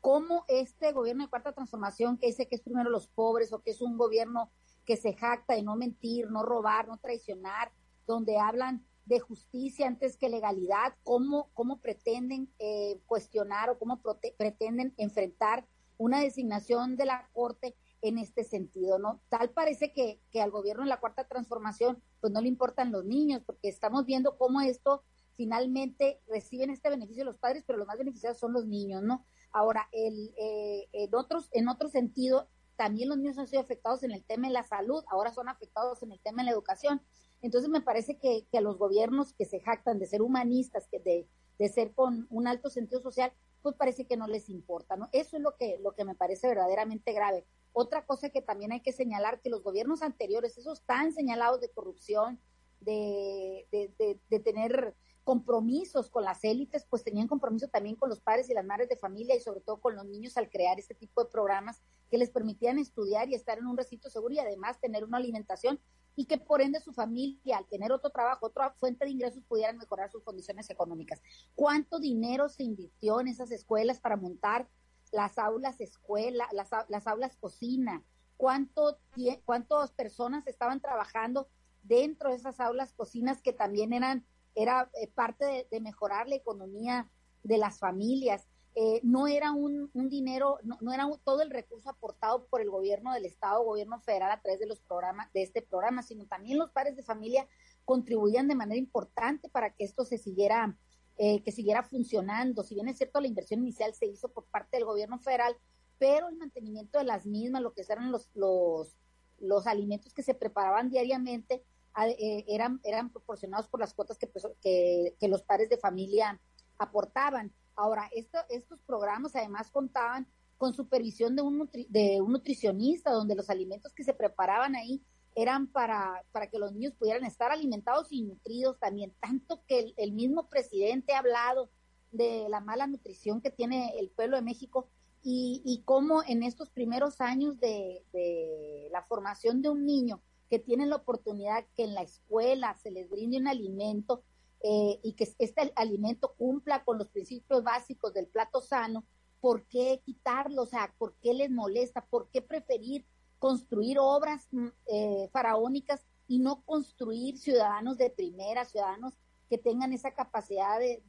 cómo 0.00 0.44
este 0.46 0.92
gobierno 0.92 1.24
de 1.24 1.30
cuarta 1.30 1.52
transformación, 1.52 2.16
que 2.16 2.28
dice 2.28 2.46
que 2.46 2.54
es 2.54 2.62
primero 2.62 2.88
los 2.88 3.08
pobres 3.08 3.52
o 3.52 3.60
que 3.60 3.72
es 3.72 3.80
un 3.80 3.98
gobierno 3.98 4.52
que 4.84 4.96
se 4.96 5.14
jacta 5.14 5.54
de 5.54 5.64
no 5.64 5.74
mentir, 5.74 6.30
no 6.30 6.44
robar, 6.44 6.86
no 6.86 6.96
traicionar, 6.96 7.72
donde 8.06 8.38
hablan 8.38 8.86
de 9.04 9.18
justicia 9.18 9.88
antes 9.88 10.16
que 10.16 10.28
legalidad, 10.28 10.94
cómo, 11.02 11.50
cómo 11.54 11.80
pretenden 11.80 12.48
eh, 12.60 13.00
cuestionar 13.06 13.70
o 13.70 13.80
cómo 13.80 14.00
pretenden 14.36 14.94
enfrentar 14.96 15.66
una 15.96 16.20
designación 16.20 16.94
de 16.94 17.06
la 17.06 17.28
Corte 17.32 17.74
en 18.02 18.18
este 18.18 18.44
sentido, 18.44 18.98
¿no? 18.98 19.20
Tal 19.28 19.50
parece 19.50 19.92
que, 19.92 20.20
que 20.30 20.40
al 20.40 20.50
gobierno 20.50 20.82
en 20.82 20.88
la 20.88 21.00
cuarta 21.00 21.26
transformación 21.26 22.02
pues 22.20 22.32
no 22.32 22.40
le 22.40 22.48
importan 22.48 22.92
los 22.92 23.04
niños, 23.04 23.42
porque 23.44 23.68
estamos 23.68 24.04
viendo 24.04 24.36
cómo 24.38 24.60
esto 24.60 25.02
finalmente 25.36 26.20
reciben 26.26 26.70
este 26.70 26.90
beneficio 26.90 27.24
los 27.24 27.38
padres, 27.38 27.62
pero 27.66 27.78
los 27.78 27.86
más 27.86 27.96
beneficiados 27.96 28.38
son 28.38 28.52
los 28.52 28.66
niños, 28.66 29.02
¿no? 29.02 29.24
Ahora, 29.52 29.88
el, 29.92 30.34
eh, 30.36 30.88
en, 30.92 31.14
otros, 31.14 31.48
en 31.52 31.68
otro 31.68 31.88
sentido, 31.88 32.48
también 32.76 33.08
los 33.08 33.18
niños 33.18 33.38
han 33.38 33.46
sido 33.46 33.62
afectados 33.62 34.02
en 34.02 34.10
el 34.10 34.24
tema 34.24 34.48
de 34.48 34.52
la 34.52 34.64
salud, 34.64 35.04
ahora 35.08 35.32
son 35.32 35.48
afectados 35.48 36.02
en 36.02 36.12
el 36.12 36.20
tema 36.20 36.42
de 36.42 36.46
la 36.46 36.52
educación. 36.52 37.02
Entonces 37.40 37.70
me 37.70 37.80
parece 37.80 38.18
que, 38.18 38.46
que 38.50 38.58
a 38.58 38.60
los 38.60 38.78
gobiernos 38.78 39.32
que 39.32 39.44
se 39.44 39.60
jactan 39.60 39.98
de 39.98 40.06
ser 40.06 40.22
humanistas, 40.22 40.88
que 40.88 40.98
de, 40.98 41.28
de 41.58 41.68
ser 41.68 41.92
con 41.92 42.26
un 42.30 42.48
alto 42.48 42.68
sentido 42.68 43.00
social, 43.00 43.32
pues 43.62 43.76
parece 43.76 44.06
que 44.06 44.16
no 44.16 44.26
les 44.26 44.48
importa, 44.48 44.96
¿no? 44.96 45.08
Eso 45.12 45.36
es 45.36 45.42
lo 45.42 45.56
que, 45.56 45.78
lo 45.80 45.94
que 45.94 46.04
me 46.04 46.14
parece 46.14 46.48
verdaderamente 46.48 47.12
grave. 47.12 47.46
Otra 47.80 48.04
cosa 48.04 48.30
que 48.30 48.42
también 48.42 48.72
hay 48.72 48.80
que 48.80 48.90
señalar, 48.90 49.40
que 49.40 49.50
los 49.50 49.62
gobiernos 49.62 50.02
anteriores, 50.02 50.58
esos 50.58 50.82
tan 50.82 51.12
señalados 51.12 51.60
de 51.60 51.70
corrupción, 51.70 52.40
de, 52.80 53.68
de, 53.70 54.18
de, 54.28 54.40
tener 54.40 54.96
compromisos 55.22 56.10
con 56.10 56.24
las 56.24 56.42
élites, 56.42 56.86
pues 56.90 57.04
tenían 57.04 57.28
compromiso 57.28 57.68
también 57.68 57.94
con 57.94 58.08
los 58.08 58.18
padres 58.18 58.50
y 58.50 58.54
las 58.54 58.64
madres 58.64 58.88
de 58.88 58.96
familia 58.96 59.36
y 59.36 59.40
sobre 59.40 59.60
todo 59.60 59.80
con 59.80 59.94
los 59.94 60.04
niños 60.06 60.36
al 60.36 60.50
crear 60.50 60.80
este 60.80 60.96
tipo 60.96 61.22
de 61.22 61.30
programas 61.30 61.80
que 62.10 62.18
les 62.18 62.30
permitían 62.30 62.80
estudiar 62.80 63.28
y 63.28 63.36
estar 63.36 63.58
en 63.58 63.66
un 63.66 63.76
recinto 63.76 64.10
seguro 64.10 64.34
y 64.34 64.40
además 64.40 64.80
tener 64.80 65.04
una 65.04 65.18
alimentación 65.18 65.78
y 66.16 66.24
que 66.24 66.38
por 66.38 66.60
ende 66.60 66.80
su 66.80 66.92
familia, 66.92 67.58
al 67.58 67.68
tener 67.68 67.92
otro 67.92 68.10
trabajo, 68.10 68.46
otra 68.46 68.72
fuente 68.72 69.04
de 69.04 69.12
ingresos, 69.12 69.44
pudieran 69.44 69.78
mejorar 69.78 70.10
sus 70.10 70.24
condiciones 70.24 70.68
económicas. 70.68 71.22
¿Cuánto 71.54 72.00
dinero 72.00 72.48
se 72.48 72.64
invirtió 72.64 73.20
en 73.20 73.28
esas 73.28 73.52
escuelas 73.52 74.00
para 74.00 74.16
montar 74.16 74.68
las 75.12 75.38
aulas 75.38 75.80
escuela, 75.80 76.48
las, 76.52 76.70
las 76.88 77.06
aulas 77.06 77.36
cocina, 77.36 78.02
cuánto, 78.36 78.98
cuántas 79.44 79.92
personas 79.92 80.46
estaban 80.46 80.80
trabajando 80.80 81.48
dentro 81.82 82.30
de 82.30 82.36
esas 82.36 82.60
aulas 82.60 82.92
cocinas 82.92 83.40
que 83.42 83.52
también 83.52 83.92
eran 83.92 84.24
era 84.54 84.90
eh, 85.00 85.06
parte 85.08 85.68
de, 85.70 85.80
mejorar 85.80 86.28
la 86.28 86.34
economía 86.34 87.08
de 87.44 87.58
las 87.58 87.78
familias. 87.78 88.48
Eh, 88.74 89.00
no 89.02 89.26
era 89.26 89.52
un, 89.52 89.90
dinero, 90.08 90.58
no, 90.62 90.78
no, 90.80 90.92
era 90.92 91.08
todo 91.24 91.42
el 91.42 91.50
recurso 91.50 91.90
aportado 91.90 92.46
por 92.46 92.60
el 92.60 92.70
gobierno 92.70 93.12
del 93.12 93.24
Estado, 93.24 93.64
gobierno 93.64 94.00
federal 94.00 94.30
a 94.30 94.40
través 94.40 94.60
de 94.60 94.66
los 94.66 94.80
programas, 94.80 95.32
de 95.32 95.42
este 95.42 95.62
programa, 95.62 96.02
sino 96.02 96.26
también 96.26 96.58
los 96.58 96.70
padres 96.70 96.96
de 96.96 97.02
familia 97.02 97.46
contribuían 97.84 98.48
de 98.48 98.54
manera 98.54 98.78
importante 98.78 99.48
para 99.48 99.74
que 99.74 99.84
esto 99.84 100.04
se 100.04 100.18
siguiera 100.18 100.76
eh, 101.18 101.42
que 101.42 101.52
siguiera 101.52 101.82
funcionando. 101.82 102.62
Si 102.62 102.74
bien 102.74 102.88
es 102.88 102.96
cierto, 102.96 103.20
la 103.20 103.26
inversión 103.26 103.60
inicial 103.60 103.92
se 103.94 104.06
hizo 104.06 104.28
por 104.28 104.44
parte 104.44 104.76
del 104.76 104.86
gobierno 104.86 105.18
federal, 105.18 105.56
pero 105.98 106.28
el 106.28 106.36
mantenimiento 106.36 106.98
de 106.98 107.04
las 107.04 107.26
mismas, 107.26 107.62
lo 107.62 107.74
que 107.74 107.82
eran 107.82 108.12
los, 108.12 108.30
los, 108.34 108.96
los 109.38 109.66
alimentos 109.66 110.14
que 110.14 110.22
se 110.22 110.34
preparaban 110.34 110.90
diariamente, 110.90 111.64
eh, 112.06 112.44
eran, 112.46 112.80
eran 112.84 113.10
proporcionados 113.10 113.66
por 113.68 113.80
las 113.80 113.94
cuotas 113.94 114.16
que, 114.16 114.28
pues, 114.28 114.46
que, 114.60 115.16
que 115.18 115.28
los 115.28 115.42
padres 115.42 115.68
de 115.68 115.78
familia 115.78 116.40
aportaban. 116.78 117.52
Ahora, 117.74 118.08
esto, 118.14 118.38
estos 118.48 118.80
programas 118.82 119.34
además 119.34 119.70
contaban 119.70 120.28
con 120.56 120.74
supervisión 120.74 121.34
de 121.36 121.42
un, 121.42 121.68
de 121.88 122.20
un 122.20 122.32
nutricionista, 122.32 123.10
donde 123.10 123.34
los 123.34 123.50
alimentos 123.50 123.92
que 123.92 124.04
se 124.04 124.14
preparaban 124.14 124.76
ahí 124.76 125.02
eran 125.40 125.68
para, 125.68 126.24
para 126.32 126.48
que 126.48 126.58
los 126.58 126.72
niños 126.72 126.94
pudieran 126.94 127.24
estar 127.24 127.52
alimentados 127.52 128.08
y 128.10 128.22
nutridos 128.22 128.78
también, 128.80 129.14
tanto 129.20 129.62
que 129.68 129.94
el, 129.96 130.12
mismo 130.12 130.48
presidente 130.48 131.12
ha 131.12 131.20
hablado 131.20 131.70
de 132.10 132.48
la 132.48 132.60
mala 132.60 132.88
nutrición 132.88 133.40
que 133.40 133.50
tiene 133.50 133.94
el 133.98 134.10
pueblo 134.10 134.36
de 134.36 134.42
México 134.42 134.88
y, 135.22 135.62
y 135.64 135.82
cómo 135.84 136.24
en 136.26 136.42
estos 136.42 136.70
primeros 136.70 137.20
años 137.20 137.60
de, 137.60 138.04
de 138.12 138.88
la 138.90 139.02
formación 139.02 139.62
de 139.62 139.70
un 139.70 139.86
niño 139.86 140.20
que 140.50 140.58
tienen 140.58 140.90
la 140.90 140.96
oportunidad 140.96 141.64
que 141.76 141.84
en 141.84 141.94
la 141.94 142.02
escuela 142.02 142.74
se 142.74 142.90
les 142.90 143.08
brinde 143.08 143.38
un 143.38 143.46
alimento 143.46 144.24
eh, 144.60 144.98
y 145.04 145.12
que 145.12 145.32
este 145.38 145.72
alimento 145.76 146.34
cumpla 146.36 146.82
con 146.82 146.98
los 146.98 147.08
principios 147.08 147.62
básicos 147.62 148.12
del 148.12 148.26
plato 148.26 148.60
sano, 148.60 149.04
¿por 149.40 149.64
qué 149.66 150.00
quitarlo? 150.04 150.62
O 150.62 150.66
sea, 150.66 150.92
¿por 150.98 151.14
qué 151.22 151.32
les 151.32 151.48
molesta? 151.48 152.04
¿Por 152.06 152.28
qué 152.30 152.42
preferir 152.42 153.06
construir 153.38 153.98
obras 154.00 154.46
mm, 154.50 154.68
eh, 154.86 155.28
faraónicas 155.32 156.04
y 156.26 156.38
no 156.38 156.62
construir 156.64 157.38
ciudadanos 157.38 157.96
de 157.98 158.10
primera, 158.10 158.64
ciudadanos 158.64 159.14
que 159.48 159.58
tengan 159.58 159.92
esa 159.92 160.12
capacidad 160.12 160.78
de, 160.78 161.02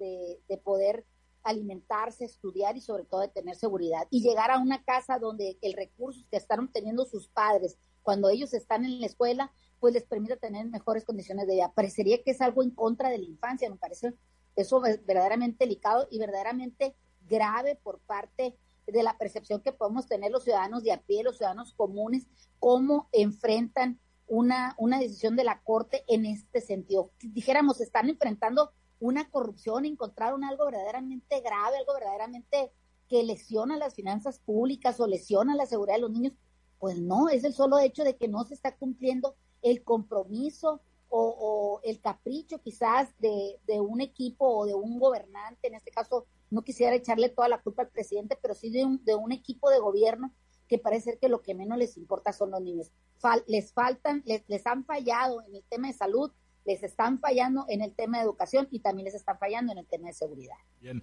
de, 0.47 0.57
poder 0.57 1.05
alimentarse, 1.43 2.23
estudiar 2.23 2.77
y 2.77 2.81
sobre 2.81 3.03
todo 3.03 3.21
de 3.21 3.27
tener 3.27 3.55
seguridad. 3.55 4.07
Y 4.09 4.21
llegar 4.21 4.49
a 4.49 4.59
una 4.59 4.83
casa 4.83 5.19
donde 5.19 5.57
el 5.61 5.73
recurso 5.73 6.25
que 6.31 6.37
están 6.37 6.61
obteniendo 6.61 7.05
sus 7.05 7.27
padres 7.27 7.77
cuando 8.01 8.29
ellos 8.29 8.53
están 8.53 8.85
en 8.85 9.01
la 9.01 9.07
escuela, 9.07 9.51
pues 9.79 9.93
les 9.93 10.03
permite 10.03 10.37
tener 10.37 10.65
mejores 10.67 11.03
condiciones 11.03 11.47
de 11.47 11.55
vida. 11.55 11.73
Parecería 11.73 12.23
que 12.23 12.31
es 12.31 12.41
algo 12.41 12.63
en 12.63 12.71
contra 12.71 13.09
de 13.09 13.17
la 13.17 13.25
infancia, 13.25 13.69
me 13.69 13.75
parece 13.75 14.13
eso 14.55 14.79
verdaderamente 14.79 15.65
delicado 15.65 16.07
y 16.09 16.19
verdaderamente 16.19 16.95
grave 17.29 17.75
por 17.75 17.99
parte 17.99 18.57
de 18.91 19.03
la 19.03 19.17
percepción 19.17 19.61
que 19.61 19.71
podemos 19.71 20.07
tener 20.07 20.31
los 20.31 20.43
ciudadanos 20.43 20.83
de 20.83 20.91
a 20.91 21.01
pie, 21.01 21.23
los 21.23 21.37
ciudadanos 21.37 21.73
comunes, 21.73 22.27
cómo 22.59 23.09
enfrentan 23.11 23.99
una, 24.27 24.75
una 24.77 24.99
decisión 24.99 25.35
de 25.35 25.43
la 25.43 25.61
Corte 25.61 26.03
en 26.07 26.25
este 26.25 26.61
sentido. 26.61 27.11
Dijéramos, 27.19 27.81
están 27.81 28.09
enfrentando 28.09 28.71
una 28.99 29.29
corrupción, 29.29 29.85
encontraron 29.85 30.43
algo 30.43 30.65
verdaderamente 30.65 31.41
grave, 31.41 31.77
algo 31.77 31.93
verdaderamente 31.93 32.71
que 33.07 33.23
lesiona 33.23 33.77
las 33.77 33.95
finanzas 33.95 34.39
públicas 34.39 34.99
o 34.99 35.07
lesiona 35.07 35.55
la 35.55 35.65
seguridad 35.65 35.95
de 35.95 36.01
los 36.01 36.11
niños. 36.11 36.33
Pues 36.77 36.99
no, 36.99 37.29
es 37.29 37.43
el 37.43 37.53
solo 37.53 37.79
hecho 37.79 38.03
de 38.03 38.15
que 38.15 38.27
no 38.27 38.43
se 38.43 38.53
está 38.53 38.75
cumpliendo 38.75 39.35
el 39.61 39.83
compromiso 39.83 40.81
o, 41.11 41.81
el 41.83 41.99
capricho 42.01 42.61
quizás 42.61 43.09
de, 43.19 43.59
de, 43.65 43.79
un 43.81 43.99
equipo 43.99 44.45
o 44.47 44.65
de 44.67 44.75
un 44.75 44.99
gobernante, 44.99 45.67
en 45.67 45.73
este 45.73 45.89
caso 45.89 46.27
no 46.49 46.63
quisiera 46.63 46.95
echarle 46.95 47.29
toda 47.29 47.49
la 47.49 47.61
culpa 47.61 47.83
al 47.83 47.89
presidente, 47.89 48.37
pero 48.41 48.53
sí 48.53 48.69
de 48.69 48.85
un, 48.85 49.03
de 49.03 49.15
un 49.15 49.31
equipo 49.31 49.69
de 49.69 49.79
gobierno 49.79 50.33
que 50.67 50.77
parece 50.77 51.11
ser 51.11 51.19
que 51.19 51.29
lo 51.29 51.41
que 51.41 51.55
menos 51.55 51.77
les 51.77 51.97
importa 51.97 52.31
son 52.31 52.51
los 52.51 52.61
niños. 52.61 52.91
les 53.47 53.73
faltan, 53.73 54.21
les, 54.25 54.43
les 54.47 54.65
han 54.67 54.85
fallado 54.85 55.41
en 55.41 55.55
el 55.55 55.63
tema 55.63 55.87
de 55.87 55.93
salud, 55.93 56.31
les 56.65 56.83
están 56.83 57.19
fallando 57.19 57.65
en 57.67 57.81
el 57.81 57.95
tema 57.95 58.17
de 58.17 58.23
educación 58.23 58.67
y 58.69 58.79
también 58.79 59.05
les 59.05 59.15
están 59.15 59.39
fallando 59.39 59.71
en 59.71 59.79
el 59.79 59.87
tema 59.87 60.07
de 60.07 60.13
seguridad. 60.13 60.57
Bien, 60.79 61.01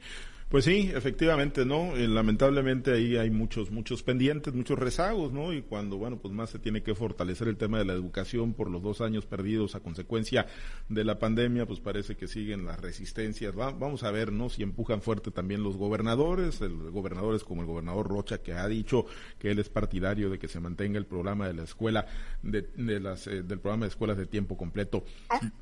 pues 0.48 0.64
sí, 0.64 0.92
efectivamente, 0.94 1.64
¿no? 1.64 1.96
Eh, 1.96 2.06
lamentablemente 2.06 2.92
ahí 2.92 3.16
hay 3.16 3.30
muchos, 3.30 3.72
muchos 3.72 4.04
pendientes, 4.04 4.54
muchos 4.54 4.78
rezagos, 4.78 5.32
¿no? 5.32 5.52
Y 5.52 5.62
cuando, 5.62 5.96
bueno, 5.96 6.18
pues 6.18 6.32
más 6.32 6.50
se 6.50 6.60
tiene 6.60 6.84
que 6.84 6.94
fortalecer 6.94 7.48
el 7.48 7.56
tema 7.56 7.78
de 7.78 7.84
la 7.84 7.94
educación 7.94 8.54
por 8.54 8.70
los 8.70 8.80
dos 8.80 9.00
años 9.00 9.26
perdidos 9.26 9.74
a 9.74 9.80
consecuencia 9.80 10.46
de 10.88 11.02
la 11.02 11.18
pandemia, 11.18 11.66
pues 11.66 11.80
parece 11.80 12.16
que 12.16 12.28
siguen 12.28 12.64
las 12.64 12.80
resistencias. 12.80 13.54
vamos 13.54 14.04
a 14.04 14.10
ver, 14.12 14.30
¿no? 14.30 14.48
Si 14.48 14.62
empujan 14.62 15.02
fuerte 15.02 15.32
también 15.32 15.64
los 15.64 15.76
gobernadores, 15.76 16.60
el 16.60 16.90
gobernadores 16.90 17.42
como 17.42 17.62
el 17.62 17.66
gobernador 17.66 18.06
Rocha, 18.08 18.38
que 18.38 18.52
ha 18.52 18.68
dicho 18.68 19.06
que 19.40 19.50
él 19.50 19.58
es 19.58 19.68
partidario 19.68 20.30
de 20.30 20.38
que 20.38 20.46
se 20.46 20.60
mantenga 20.60 20.98
el 20.98 21.06
programa 21.06 21.48
de 21.48 21.54
la 21.54 21.64
escuela, 21.64 22.06
de, 22.42 23.00
las, 23.00 23.26
eh, 23.26 23.42
del 23.42 23.58
programa 23.58 23.86
de 23.86 23.90
escuelas 23.90 24.16
de 24.16 24.26
tiempo 24.26 24.56
completo. 24.56 25.04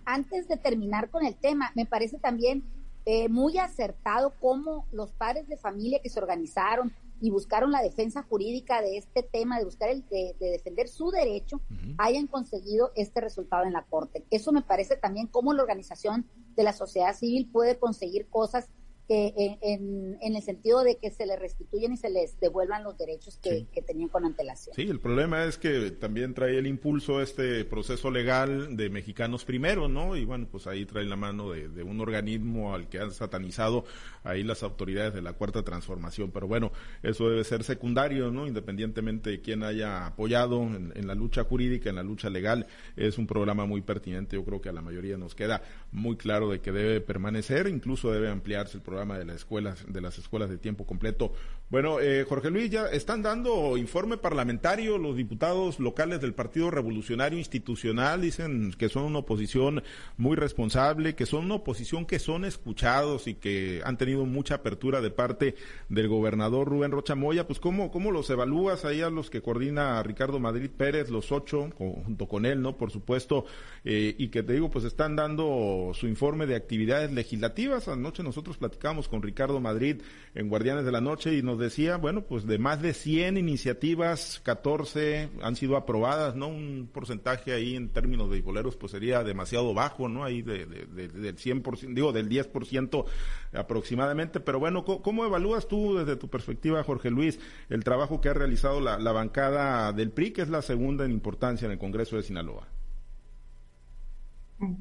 Antes 0.04 0.46
de 0.46 0.58
terminar 0.58 1.08
con 1.08 1.24
el 1.24 1.36
tema, 1.36 1.72
me 1.74 1.86
parece 1.86 2.18
también 2.18 2.64
eh, 3.06 3.28
muy 3.28 3.58
acertado 3.58 4.34
cómo 4.40 4.87
los 4.92 5.12
padres 5.12 5.46
de 5.49 5.56
familia 5.56 6.00
que 6.02 6.08
se 6.08 6.18
organizaron 6.18 6.92
y 7.20 7.30
buscaron 7.30 7.70
la 7.70 7.82
defensa 7.82 8.23
jurídica 8.23 8.82
de 8.82 8.96
este 8.96 9.23
tema, 9.23 9.58
de 9.58 9.64
buscar 9.64 9.88
el, 9.88 10.06
de, 10.08 10.34
defender 10.38 10.88
su 10.88 11.11
derecho, 11.11 11.61
hayan 11.96 12.26
conseguido 12.26 12.92
este 12.96 13.20
resultado 13.20 13.64
en 13.64 13.73
la 13.73 13.84
Corte. 13.84 14.25
Eso 14.30 14.52
me 14.52 14.62
parece 14.62 14.96
también 14.96 15.26
cómo 15.26 15.52
la 15.54 15.62
organización 15.62 16.26
de 16.56 16.62
la 16.64 16.73
sociedad 16.73 17.14
civil 17.14 17.49
puede 17.50 17.78
conseguir 17.78 18.26
cosas 18.28 18.68
que 19.06 19.58
en, 19.61 20.18
en, 20.20 20.37
el 20.37 20.42
sentido 20.42 20.82
de 20.82 20.96
que 20.96 21.11
se 21.11 21.26
les 21.26 21.38
restituyen 21.38 21.92
y 21.92 21.96
se 21.96 22.08
les 22.08 22.40
devuelvan 22.40 22.84
los 22.84 22.96
derechos 22.96 23.38
que, 23.42 23.66
tenían 23.87 24.08
con 24.08 24.25
antelación. 24.25 24.75
Sí, 24.75 24.82
el 24.82 24.99
problema 24.99 25.44
es 25.44 25.58
que 25.58 25.90
también 25.90 26.32
trae 26.32 26.58
el 26.58 26.66
impulso 26.66 27.20
este 27.20 27.64
proceso 27.66 28.11
legal 28.11 28.76
de 28.76 28.88
mexicanos 28.88 29.44
primero, 29.44 29.88
¿no? 29.88 30.16
Y 30.16 30.25
bueno, 30.25 30.49
pues 30.50 30.66
ahí 30.66 30.87
trae 30.87 31.04
la 31.04 31.16
mano 31.16 31.50
de, 31.50 31.82
un 31.82 32.00
organismo 32.00 32.75
al 32.75 32.88
que 32.88 32.99
han 32.99 33.11
satanizado 33.11 33.84
ahí 34.23 34.42
las 34.42 34.62
autoridades 34.62 35.12
de 35.12 35.20
la 35.20 35.34
Cuarta 35.34 35.62
Transformación. 35.62 36.30
Pero 36.30 36.49
bueno, 36.49 36.73
eso 37.02 37.28
debe 37.28 37.44
ser 37.44 37.62
secundario, 37.62 38.30
¿no? 38.30 38.46
Independientemente 38.46 39.30
de 39.30 39.40
quién 39.42 39.62
haya 39.64 40.06
apoyado 40.06 40.62
en, 40.62 40.92
en 40.94 41.06
la 41.06 41.14
lucha 41.14 41.44
jurídica, 41.44 41.90
en 41.90 41.96
la 41.96 42.02
lucha 42.02 42.30
legal, 42.30 42.66
es 42.96 43.18
un 43.18 43.26
programa 43.26 43.66
muy 43.66 43.82
pertinente. 43.82 44.37
Yo 44.37 44.44
creo 44.44 44.62
que 44.62 44.70
a 44.70 44.73
la 44.73 44.80
mayoría 44.80 45.18
nos 45.18 45.34
queda 45.34 45.62
muy 45.92 46.16
claro 46.16 46.49
de 46.49 46.61
que 46.61 46.73
debe 46.73 47.02
permanecer, 47.02 47.66
incluso 47.66 48.11
debe 48.11 48.30
ampliarse 48.30 48.78
el 48.78 48.82
programa 48.82 48.93
programa 48.94 49.18
de 49.18 49.24
las 49.24 49.36
escuelas, 49.36 49.84
de 49.88 50.00
las 50.00 50.18
escuelas 50.18 50.48
de 50.50 50.56
tiempo 50.56 50.86
completo. 50.86 51.32
Bueno, 51.68 51.98
eh, 51.98 52.24
Jorge 52.28 52.50
Luis, 52.50 52.70
ya 52.70 52.86
están 52.86 53.22
dando 53.22 53.76
informe 53.76 54.18
parlamentario 54.18 54.98
los 54.98 55.16
diputados 55.16 55.80
locales 55.80 56.20
del 56.20 56.32
Partido 56.32 56.70
Revolucionario 56.70 57.38
Institucional, 57.38 58.20
dicen 58.20 58.72
que 58.78 58.88
son 58.88 59.04
una 59.04 59.20
oposición 59.20 59.82
muy 60.16 60.36
responsable, 60.36 61.16
que 61.16 61.26
son 61.26 61.46
una 61.46 61.56
oposición 61.56 62.06
que 62.06 62.20
son 62.20 62.44
escuchados 62.44 63.26
y 63.26 63.34
que 63.34 63.80
han 63.84 63.98
tenido 63.98 64.24
mucha 64.26 64.56
apertura 64.56 65.00
de 65.00 65.10
parte 65.10 65.56
del 65.88 66.06
gobernador 66.06 66.68
Rubén 66.68 66.92
Rocha 66.92 67.16
Moya. 67.16 67.48
Pues, 67.48 67.58
¿cómo, 67.58 67.90
cómo 67.90 68.12
los 68.12 68.30
evalúas 68.30 68.84
ahí 68.84 69.00
a 69.00 69.10
los 69.10 69.28
que 69.28 69.42
coordina 69.42 70.00
Ricardo 70.04 70.38
Madrid 70.38 70.70
Pérez, 70.70 71.10
los 71.10 71.32
ocho, 71.32 71.70
junto 71.76 72.28
con 72.28 72.46
él, 72.46 72.62
¿no? 72.62 72.76
Por 72.76 72.92
supuesto, 72.92 73.46
eh, 73.84 74.14
y 74.16 74.28
que 74.28 74.44
te 74.44 74.52
digo, 74.52 74.70
pues 74.70 74.84
están 74.84 75.16
dando 75.16 75.90
su 75.94 76.06
informe 76.06 76.46
de 76.46 76.54
actividades 76.54 77.10
legislativas. 77.10 77.88
Anoche 77.88 78.22
nosotros 78.22 78.58
platicamos 78.58 78.83
con 78.84 79.22
Ricardo 79.22 79.60
Madrid 79.60 80.02
en 80.34 80.50
Guardianes 80.50 80.84
de 80.84 80.92
la 80.92 81.00
Noche 81.00 81.34
y 81.34 81.42
nos 81.42 81.58
decía, 81.58 81.96
bueno, 81.96 82.24
pues 82.24 82.46
de 82.46 82.58
más 82.58 82.82
de 82.82 82.92
100 82.92 83.38
iniciativas, 83.38 84.42
14 84.44 85.30
han 85.42 85.56
sido 85.56 85.78
aprobadas, 85.78 86.36
¿no? 86.36 86.48
Un 86.48 86.90
porcentaje 86.92 87.54
ahí 87.54 87.76
en 87.76 87.88
términos 87.88 88.30
de 88.30 88.42
boleros 88.42 88.76
pues 88.76 88.92
sería 88.92 89.24
demasiado 89.24 89.72
bajo, 89.72 90.10
¿no? 90.10 90.22
Ahí 90.22 90.42
de, 90.42 90.66
del 90.66 91.36
100%, 91.36 91.94
digo, 91.94 92.12
del 92.12 92.28
10% 92.28 93.06
aproximadamente, 93.54 94.40
pero 94.40 94.58
bueno, 94.58 94.84
¿cómo, 94.84 95.24
evalúas 95.24 95.66
tú 95.66 95.96
desde 95.96 96.16
tu 96.16 96.28
perspectiva, 96.28 96.84
Jorge 96.84 97.10
Luis, 97.10 97.40
el 97.70 97.84
trabajo 97.84 98.20
que 98.20 98.28
ha 98.28 98.34
realizado 98.34 98.82
la 98.82 99.12
bancada 99.12 99.92
del 99.92 100.10
PRI, 100.10 100.32
que 100.32 100.42
es 100.42 100.50
la 100.50 100.60
segunda 100.60 101.06
en 101.06 101.10
importancia 101.10 101.64
en 101.64 101.72
el 101.72 101.78
Congreso 101.78 102.16
de 102.16 102.22
Sinaloa? 102.22 102.68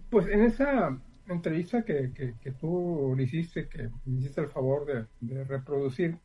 Pues 0.09 0.27
en 0.27 0.43
esa 0.43 0.97
entrevista 1.27 1.83
que, 1.83 2.11
que, 2.13 2.51
tú 2.51 3.13
le 3.15 3.23
hiciste, 3.23 3.67
que 3.67 3.89
me 4.05 4.19
hiciste 4.19 4.41
el 4.41 4.49
favor 4.49 4.85
de, 5.21 5.43
reproducir, 5.45 6.17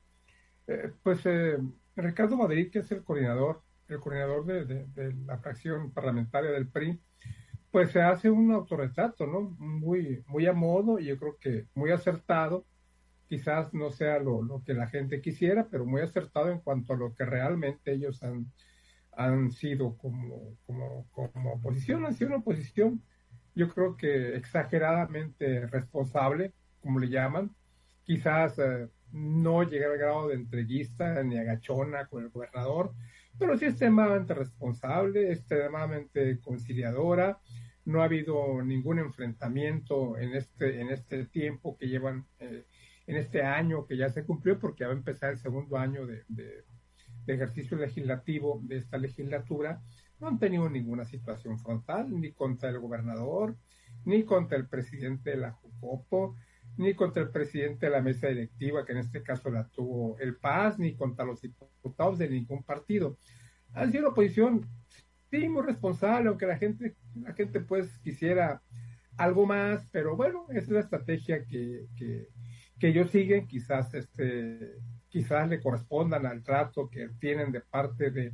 eh, 0.66 0.92
pues 1.02 1.24
eh, 1.26 1.58
Ricardo 1.96 2.36
Madrid, 2.36 2.70
que 2.70 2.80
es 2.80 2.90
el 2.92 3.02
coordinador, 3.02 3.62
el 3.88 3.98
coordinador 4.00 4.44
de, 4.44 5.14
la 5.26 5.38
fracción 5.38 5.92
parlamentaria 5.92 6.50
del 6.50 6.68
PRI, 6.68 7.00
pues 7.70 7.90
se 7.90 8.00
hace 8.00 8.30
un 8.30 8.50
autorretrato, 8.52 9.26
¿no? 9.26 9.42
Muy, 9.58 10.22
muy 10.26 10.46
a 10.46 10.52
modo 10.52 10.98
y 10.98 11.06
yo 11.06 11.18
creo 11.18 11.36
que 11.38 11.66
muy 11.74 11.90
acertado. 11.90 12.64
Quizás 13.28 13.74
no 13.74 13.90
sea 13.90 14.18
lo, 14.18 14.42
lo 14.42 14.64
que 14.64 14.72
la 14.72 14.86
gente 14.88 15.20
quisiera, 15.20 15.68
pero 15.68 15.84
muy 15.84 16.00
acertado 16.00 16.50
en 16.50 16.60
cuanto 16.60 16.94
a 16.94 16.96
lo 16.96 17.14
que 17.14 17.26
realmente 17.26 17.92
ellos 17.92 18.22
han, 18.22 18.50
han 19.12 19.50
sido 19.50 19.98
como, 19.98 20.56
como, 20.64 21.06
como 21.10 21.52
oposición, 21.52 22.06
han 22.06 22.14
sido 22.14 22.28
una 22.28 22.38
oposición 22.38 23.02
yo 23.58 23.68
creo 23.68 23.96
que 23.96 24.36
exageradamente 24.36 25.66
responsable, 25.66 26.52
como 26.80 27.00
le 27.00 27.08
llaman, 27.08 27.50
quizás 28.04 28.56
eh, 28.60 28.88
no 29.10 29.64
llegar 29.64 29.90
al 29.90 29.98
grado 29.98 30.28
de 30.28 30.36
entreguista 30.36 31.24
ni 31.24 31.36
agachona 31.36 32.06
con 32.06 32.22
el 32.22 32.28
gobernador, 32.28 32.94
pero 33.36 33.58
sí 33.58 33.64
extremadamente 33.64 34.32
responsable, 34.32 35.32
extremadamente 35.32 36.38
conciliadora, 36.38 37.40
no 37.84 38.00
ha 38.00 38.04
habido 38.04 38.62
ningún 38.62 39.00
enfrentamiento 39.00 40.16
en 40.18 40.36
este, 40.36 40.80
en 40.80 40.90
este 40.90 41.24
tiempo 41.24 41.76
que 41.76 41.88
llevan, 41.88 42.26
eh, 42.38 42.64
en 43.08 43.16
este 43.16 43.42
año 43.42 43.86
que 43.86 43.96
ya 43.96 44.08
se 44.08 44.24
cumplió, 44.24 44.56
porque 44.60 44.84
va 44.84 44.92
a 44.92 44.96
empezar 44.96 45.32
el 45.32 45.38
segundo 45.38 45.78
año 45.78 46.06
de, 46.06 46.22
de 46.28 47.34
ejercicio 47.34 47.76
legislativo 47.76 48.60
de 48.62 48.76
esta 48.76 48.98
legislatura, 48.98 49.82
no 50.20 50.28
han 50.28 50.38
tenido 50.38 50.68
ninguna 50.68 51.04
situación 51.04 51.58
frontal, 51.58 52.08
ni 52.20 52.32
contra 52.32 52.70
el 52.70 52.78
gobernador, 52.78 53.56
ni 54.04 54.24
contra 54.24 54.56
el 54.56 54.68
presidente 54.68 55.30
de 55.30 55.36
la 55.36 55.52
Jucopo, 55.52 56.36
ni 56.76 56.94
contra 56.94 57.22
el 57.22 57.30
presidente 57.30 57.86
de 57.86 57.92
la 57.92 58.02
mesa 58.02 58.28
directiva, 58.28 58.84
que 58.84 58.92
en 58.92 58.98
este 58.98 59.22
caso 59.22 59.50
la 59.50 59.68
tuvo 59.68 60.18
el 60.18 60.36
Paz, 60.36 60.78
ni 60.78 60.94
contra 60.94 61.24
los 61.24 61.40
diputados 61.40 62.18
de 62.18 62.28
ningún 62.28 62.62
partido. 62.62 63.16
Han 63.72 63.90
sido 63.90 64.04
una 64.04 64.12
oposición, 64.12 64.66
sí, 65.30 65.48
muy 65.48 65.62
responsable, 65.62 66.28
aunque 66.28 66.46
la 66.46 66.58
gente, 66.58 66.96
la 67.14 67.32
gente 67.34 67.60
pues 67.60 67.98
quisiera 67.98 68.62
algo 69.16 69.46
más, 69.46 69.86
pero 69.90 70.16
bueno, 70.16 70.46
es 70.50 70.68
la 70.68 70.80
estrategia 70.80 71.44
que, 71.44 71.86
que, 71.96 72.28
que 72.78 72.88
ellos 72.88 73.10
siguen, 73.10 73.46
quizás 73.48 73.92
este, 73.94 74.76
quizás 75.08 75.48
le 75.48 75.60
correspondan 75.60 76.26
al 76.26 76.42
trato 76.42 76.88
que 76.88 77.08
tienen 77.18 77.50
de 77.50 77.60
parte 77.60 78.10
de, 78.10 78.32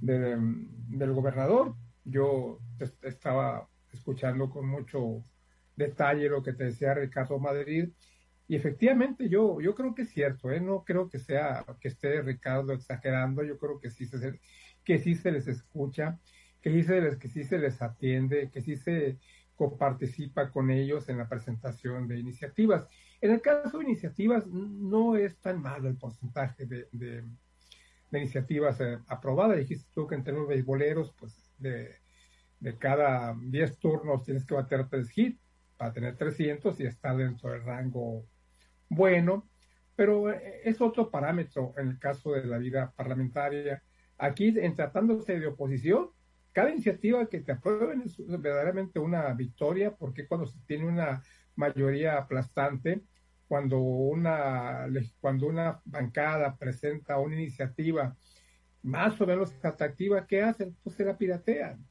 del 0.00 1.12
gobernador. 1.12 1.74
Yo 2.04 2.60
estaba 3.02 3.68
escuchando 3.92 4.50
con 4.50 4.68
mucho 4.68 5.22
detalle 5.76 6.28
lo 6.28 6.42
que 6.42 6.52
te 6.52 6.64
decía 6.64 6.94
Ricardo 6.94 7.38
Madrid 7.38 7.88
y 8.46 8.56
efectivamente 8.56 9.28
yo, 9.28 9.60
yo 9.60 9.74
creo 9.74 9.94
que 9.94 10.02
es 10.02 10.10
cierto, 10.10 10.50
¿eh? 10.50 10.60
no 10.60 10.84
creo 10.84 11.08
que 11.08 11.18
sea 11.18 11.64
que 11.80 11.88
esté 11.88 12.20
Ricardo 12.20 12.72
exagerando, 12.72 13.42
yo 13.42 13.58
creo 13.58 13.80
que 13.80 13.90
sí 13.90 14.04
se, 14.04 14.38
que 14.84 14.98
sí 14.98 15.14
se 15.14 15.32
les 15.32 15.48
escucha, 15.48 16.18
que 16.60 16.70
sí 16.70 16.82
se 16.82 17.00
les, 17.00 17.16
que 17.16 17.28
sí 17.28 17.44
se 17.44 17.58
les 17.58 17.80
atiende, 17.80 18.50
que 18.50 18.60
sí 18.60 18.76
se 18.76 19.18
coparticipa 19.56 20.50
con 20.50 20.70
ellos 20.70 21.08
en 21.08 21.18
la 21.18 21.28
presentación 21.28 22.06
de 22.06 22.18
iniciativas. 22.18 22.86
En 23.20 23.30
el 23.30 23.40
caso 23.40 23.78
de 23.78 23.84
iniciativas, 23.84 24.46
no 24.46 25.16
es 25.16 25.38
tan 25.38 25.62
malo 25.62 25.88
el 25.88 25.96
porcentaje 25.96 26.66
de, 26.66 26.88
de, 26.92 27.24
iniciativas 28.18 28.80
eh, 28.80 28.98
aprobadas. 29.08 29.58
Dijiste 29.58 29.88
tú 29.94 30.06
que 30.06 30.14
en 30.14 30.24
términos 30.24 30.48
beisboleros, 30.48 31.14
pues 31.18 31.52
de, 31.58 31.96
de 32.60 32.78
cada 32.78 33.34
10 33.38 33.78
turnos 33.78 34.24
tienes 34.24 34.44
que 34.44 34.54
bater 34.54 34.88
3 34.88 35.18
hits 35.18 35.40
para 35.76 35.92
tener 35.92 36.16
300 36.16 36.78
y 36.80 36.86
estar 36.86 37.16
dentro 37.16 37.50
del 37.50 37.64
rango 37.64 38.26
bueno, 38.88 39.48
pero 39.96 40.30
eh, 40.30 40.60
es 40.64 40.80
otro 40.80 41.10
parámetro 41.10 41.74
en 41.76 41.88
el 41.88 41.98
caso 41.98 42.32
de 42.32 42.44
la 42.44 42.58
vida 42.58 42.92
parlamentaria. 42.96 43.82
Aquí, 44.18 44.54
en 44.56 44.76
tratándose 44.76 45.38
de 45.38 45.46
oposición, 45.46 46.10
cada 46.52 46.70
iniciativa 46.70 47.26
que 47.26 47.40
te 47.40 47.52
aprueben 47.52 48.02
es 48.02 48.16
verdaderamente 48.26 48.98
una 49.00 49.32
victoria, 49.34 49.94
porque 49.94 50.26
cuando 50.26 50.46
se 50.46 50.58
tiene 50.66 50.86
una 50.86 51.22
mayoría 51.56 52.16
aplastante, 52.16 53.02
cuando 53.54 53.78
una, 53.78 54.88
cuando 55.20 55.46
una 55.46 55.80
bancada 55.84 56.56
presenta 56.56 57.20
una 57.20 57.36
iniciativa 57.36 58.12
más 58.82 59.20
o 59.20 59.26
menos 59.28 59.54
atractiva, 59.62 60.26
¿qué 60.26 60.42
hacen? 60.42 60.76
Pues 60.82 60.96
se 60.96 61.04
la 61.04 61.16
piratean. 61.16 61.86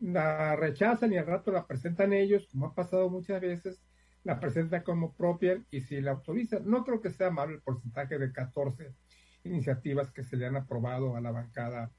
La 0.00 0.56
rechazan 0.56 1.12
y 1.12 1.16
al 1.16 1.28
rato 1.28 1.52
la 1.52 1.68
presentan 1.68 2.12
ellos, 2.12 2.48
como 2.50 2.66
ha 2.66 2.74
pasado 2.74 3.08
muchas 3.08 3.40
veces, 3.40 3.80
la 4.24 4.40
presentan 4.40 4.82
como 4.82 5.14
propia 5.14 5.62
y 5.70 5.82
si 5.82 6.00
la 6.00 6.10
autorizan. 6.10 6.68
No 6.68 6.82
creo 6.82 7.00
que 7.00 7.10
sea 7.10 7.30
malo 7.30 7.54
el 7.54 7.62
porcentaje 7.62 8.18
de 8.18 8.32
14 8.32 8.92
iniciativas 9.44 10.10
que 10.10 10.24
se 10.24 10.36
le 10.36 10.46
han 10.46 10.56
aprobado 10.56 11.14
a 11.14 11.20
la 11.20 11.30
bancada 11.30 11.92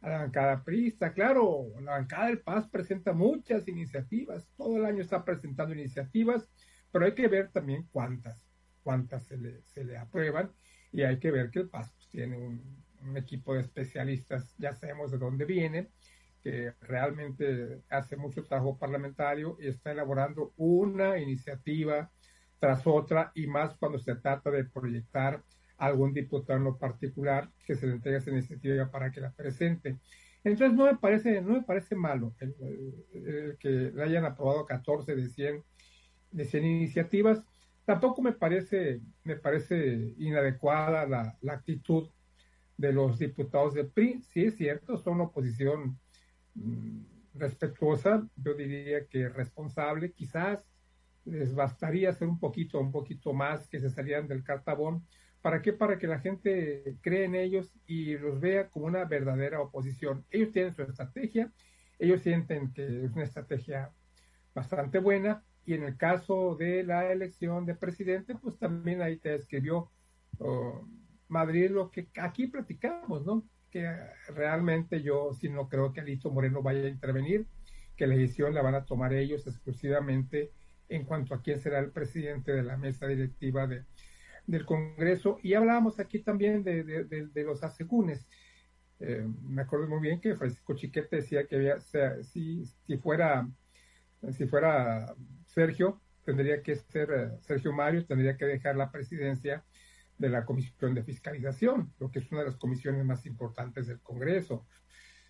a 0.00 0.08
la 0.08 0.16
bancada 0.16 0.64
priista. 0.64 1.12
Claro, 1.12 1.66
la 1.82 1.92
bancada 1.92 2.28
del 2.28 2.40
Paz 2.40 2.66
presenta 2.70 3.12
muchas 3.12 3.68
iniciativas, 3.68 4.48
todo 4.56 4.78
el 4.78 4.86
año 4.86 5.02
está 5.02 5.22
presentando 5.22 5.74
iniciativas, 5.74 6.48
pero 6.90 7.04
hay 7.04 7.14
que 7.14 7.28
ver 7.28 7.50
también 7.50 7.86
cuántas, 7.92 8.51
cuántas 8.82 9.24
se 9.24 9.36
le, 9.36 9.62
se 9.62 9.84
le 9.84 9.96
aprueban 9.96 10.52
y 10.92 11.02
hay 11.02 11.18
que 11.18 11.30
ver 11.30 11.50
que 11.50 11.60
el 11.60 11.68
Paz 11.68 11.90
pues, 11.96 12.08
tiene 12.10 12.36
un, 12.36 12.82
equipo 13.16 13.54
de 13.54 13.62
especialistas, 13.62 14.54
ya 14.58 14.72
sabemos 14.74 15.10
de 15.10 15.18
dónde 15.18 15.44
viene, 15.44 15.88
que 16.40 16.72
realmente 16.82 17.82
hace 17.90 18.16
mucho 18.16 18.44
trabajo 18.44 18.78
parlamentario 18.78 19.56
y 19.58 19.66
está 19.66 19.90
elaborando 19.90 20.52
una 20.56 21.18
iniciativa 21.18 22.12
tras 22.60 22.86
otra 22.86 23.32
y 23.34 23.48
más 23.48 23.74
cuando 23.74 23.98
se 23.98 24.14
trata 24.14 24.52
de 24.52 24.66
proyectar 24.66 25.42
algún 25.78 26.12
diputado 26.12 26.58
en 26.58 26.64
lo 26.64 26.78
particular 26.78 27.50
que 27.66 27.74
se 27.74 27.88
le 27.88 27.94
entregue 27.94 28.18
esa 28.18 28.30
iniciativa 28.30 28.88
para 28.88 29.10
que 29.10 29.20
la 29.20 29.32
presente. 29.32 29.98
Entonces 30.44 30.76
no 30.76 30.86
me 30.86 30.96
parece, 30.96 31.40
no 31.42 31.54
me 31.54 31.62
parece 31.62 31.96
malo 31.96 32.34
el, 32.38 33.56
que 33.58 33.68
le 33.68 34.02
hayan 34.02 34.24
aprobado 34.24 34.64
14 34.64 35.16
de 35.16 35.28
100, 35.28 35.64
de 36.30 36.44
100 36.44 36.64
iniciativas. 36.64 37.42
Tampoco 37.92 38.22
me 38.22 38.32
parece, 38.32 39.02
me 39.22 39.36
parece 39.36 40.14
inadecuada 40.16 41.06
la, 41.06 41.36
la 41.42 41.52
actitud 41.52 42.08
de 42.78 42.90
los 42.90 43.18
diputados 43.18 43.74
del 43.74 43.88
PRI. 43.90 44.22
Sí 44.22 44.46
es 44.46 44.56
cierto, 44.56 44.96
son 44.96 45.20
oposición 45.20 45.98
mm, 46.54 47.02
respetuosa, 47.34 48.26
yo 48.36 48.54
diría 48.54 49.06
que 49.08 49.28
responsable. 49.28 50.12
Quizás 50.12 50.64
les 51.26 51.54
bastaría 51.54 52.08
hacer 52.08 52.28
un 52.28 52.38
poquito, 52.38 52.80
un 52.80 52.92
poquito 52.92 53.34
más 53.34 53.68
que 53.68 53.78
se 53.78 53.90
salieran 53.90 54.26
del 54.26 54.42
cartabón 54.42 55.06
¿Para 55.42 55.60
qué? 55.60 55.74
Para 55.74 55.98
que 55.98 56.06
la 56.06 56.18
gente 56.20 56.96
cree 57.02 57.24
en 57.24 57.34
ellos 57.34 57.74
y 57.86 58.16
los 58.16 58.40
vea 58.40 58.70
como 58.70 58.86
una 58.86 59.04
verdadera 59.04 59.60
oposición. 59.60 60.24
Ellos 60.30 60.50
tienen 60.52 60.72
su 60.72 60.80
estrategia, 60.82 61.52
ellos 61.98 62.22
sienten 62.22 62.72
que 62.72 63.04
es 63.04 63.12
una 63.12 63.24
estrategia 63.24 63.90
bastante 64.54 64.98
buena 64.98 65.44
y 65.64 65.74
en 65.74 65.84
el 65.84 65.96
caso 65.96 66.56
de 66.56 66.82
la 66.82 67.12
elección 67.12 67.66
de 67.66 67.74
presidente, 67.74 68.34
pues 68.34 68.58
también 68.58 69.00
ahí 69.00 69.16
te 69.16 69.34
escribió 69.34 69.90
oh, 70.38 70.86
Madrid 71.28 71.70
lo 71.70 71.90
que 71.90 72.08
aquí 72.20 72.48
platicamos, 72.48 73.24
¿no? 73.24 73.44
Que 73.70 73.90
realmente 74.28 75.02
yo 75.02 75.32
sí 75.32 75.48
no 75.48 75.68
creo 75.68 75.92
que 75.92 76.00
Alito 76.00 76.30
Moreno 76.30 76.62
vaya 76.62 76.84
a 76.84 76.88
intervenir, 76.88 77.46
que 77.96 78.06
la 78.06 78.16
decisión 78.16 78.54
la 78.54 78.62
van 78.62 78.74
a 78.74 78.84
tomar 78.84 79.12
ellos 79.12 79.46
exclusivamente 79.46 80.52
en 80.88 81.04
cuanto 81.04 81.34
a 81.34 81.42
quién 81.42 81.58
será 81.60 81.78
el 81.78 81.90
presidente 81.90 82.52
de 82.52 82.62
la 82.62 82.76
mesa 82.76 83.06
directiva 83.06 83.66
de, 83.66 83.84
del 84.46 84.66
Congreso 84.66 85.38
y 85.42 85.54
hablábamos 85.54 85.98
aquí 86.00 86.18
también 86.20 86.62
de, 86.62 86.84
de, 86.84 87.44
los 87.44 87.62
asegúnes. 87.62 88.26
Eh, 89.00 89.26
me 89.42 89.62
acuerdo 89.62 89.88
muy 89.88 90.00
bien 90.00 90.20
que 90.20 90.36
Francisco 90.36 90.74
Chiquete 90.74 91.16
decía 91.16 91.46
que 91.46 91.56
había, 91.56 91.80
si, 92.22 92.64
si, 92.64 92.96
fuera, 92.98 93.48
si 94.30 94.46
fuera 94.46 95.14
Sergio, 95.52 96.00
tendría 96.24 96.62
que 96.62 96.76
ser 96.76 97.10
eh, 97.12 97.30
Sergio 97.40 97.72
Mario, 97.72 98.06
tendría 98.06 98.36
que 98.36 98.46
dejar 98.46 98.76
la 98.76 98.90
presidencia 98.90 99.64
de 100.16 100.28
la 100.28 100.44
Comisión 100.44 100.94
de 100.94 101.02
Fiscalización, 101.02 101.92
lo 101.98 102.10
que 102.10 102.20
es 102.20 102.30
una 102.30 102.40
de 102.40 102.46
las 102.46 102.56
comisiones 102.56 103.04
más 103.04 103.26
importantes 103.26 103.86
del 103.86 104.00
Congreso. 104.00 104.66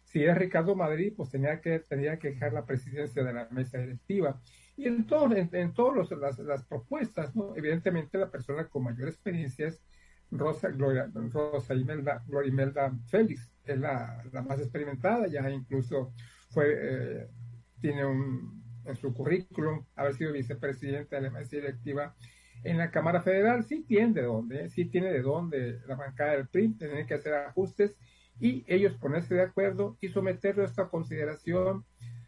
Si 0.04 0.22
es 0.24 0.36
Ricardo 0.36 0.76
Madrid, 0.76 1.14
pues 1.16 1.30
tenía 1.30 1.60
que, 1.60 1.80
tendría 1.80 2.18
que 2.18 2.32
dejar 2.32 2.52
la 2.52 2.66
presidencia 2.66 3.24
de 3.24 3.32
la 3.32 3.48
mesa 3.50 3.78
directiva. 3.78 4.40
Y 4.76 4.86
en, 4.86 5.06
todo, 5.06 5.34
en, 5.34 5.74
todas 5.74 6.10
las, 6.38 6.64
propuestas, 6.64 7.34
¿no? 7.34 7.54
Evidentemente 7.56 8.18
la 8.18 8.30
persona 8.30 8.68
con 8.68 8.84
mayor 8.84 9.08
experiencia 9.08 9.68
es 9.68 9.80
Rosa, 10.30 10.68
Gloria, 10.68 11.10
Rosa 11.14 11.74
Imelda, 11.74 12.22
Gloria 12.26 12.50
Imelda 12.50 12.92
Félix, 13.06 13.50
es 13.64 13.78
la, 13.78 14.22
más 14.46 14.58
experimentada, 14.58 15.26
ya 15.26 15.48
incluso 15.50 16.12
fue, 16.50 16.66
eh, 16.68 17.28
tiene 17.80 18.04
un, 18.04 18.61
en 18.84 18.96
su 18.96 19.12
currículum 19.12 19.84
haber 19.96 20.14
sido 20.14 20.32
vicepresidenta 20.32 21.16
de 21.16 21.22
la 21.22 21.30
mesa 21.30 21.56
directiva 21.56 22.14
en 22.64 22.78
la 22.78 22.90
Cámara 22.90 23.20
Federal, 23.20 23.64
sí 23.64 23.82
tiene 23.82 24.12
de 24.12 24.22
dónde, 24.22 24.70
sí 24.70 24.84
tiene 24.84 25.12
de 25.12 25.22
dónde 25.22 25.80
la 25.86 25.96
bancada 25.96 26.32
del 26.32 26.48
PRI 26.48 26.74
tener 26.74 27.06
que 27.06 27.14
hacer 27.14 27.34
ajustes 27.34 27.96
y 28.38 28.64
ellos 28.66 28.94
ponerse 28.94 29.34
de 29.34 29.42
acuerdo 29.42 29.96
y 30.00 30.08
someterlo 30.08 30.62
a 30.62 30.66
esta 30.66 30.88
consideración 30.88 31.84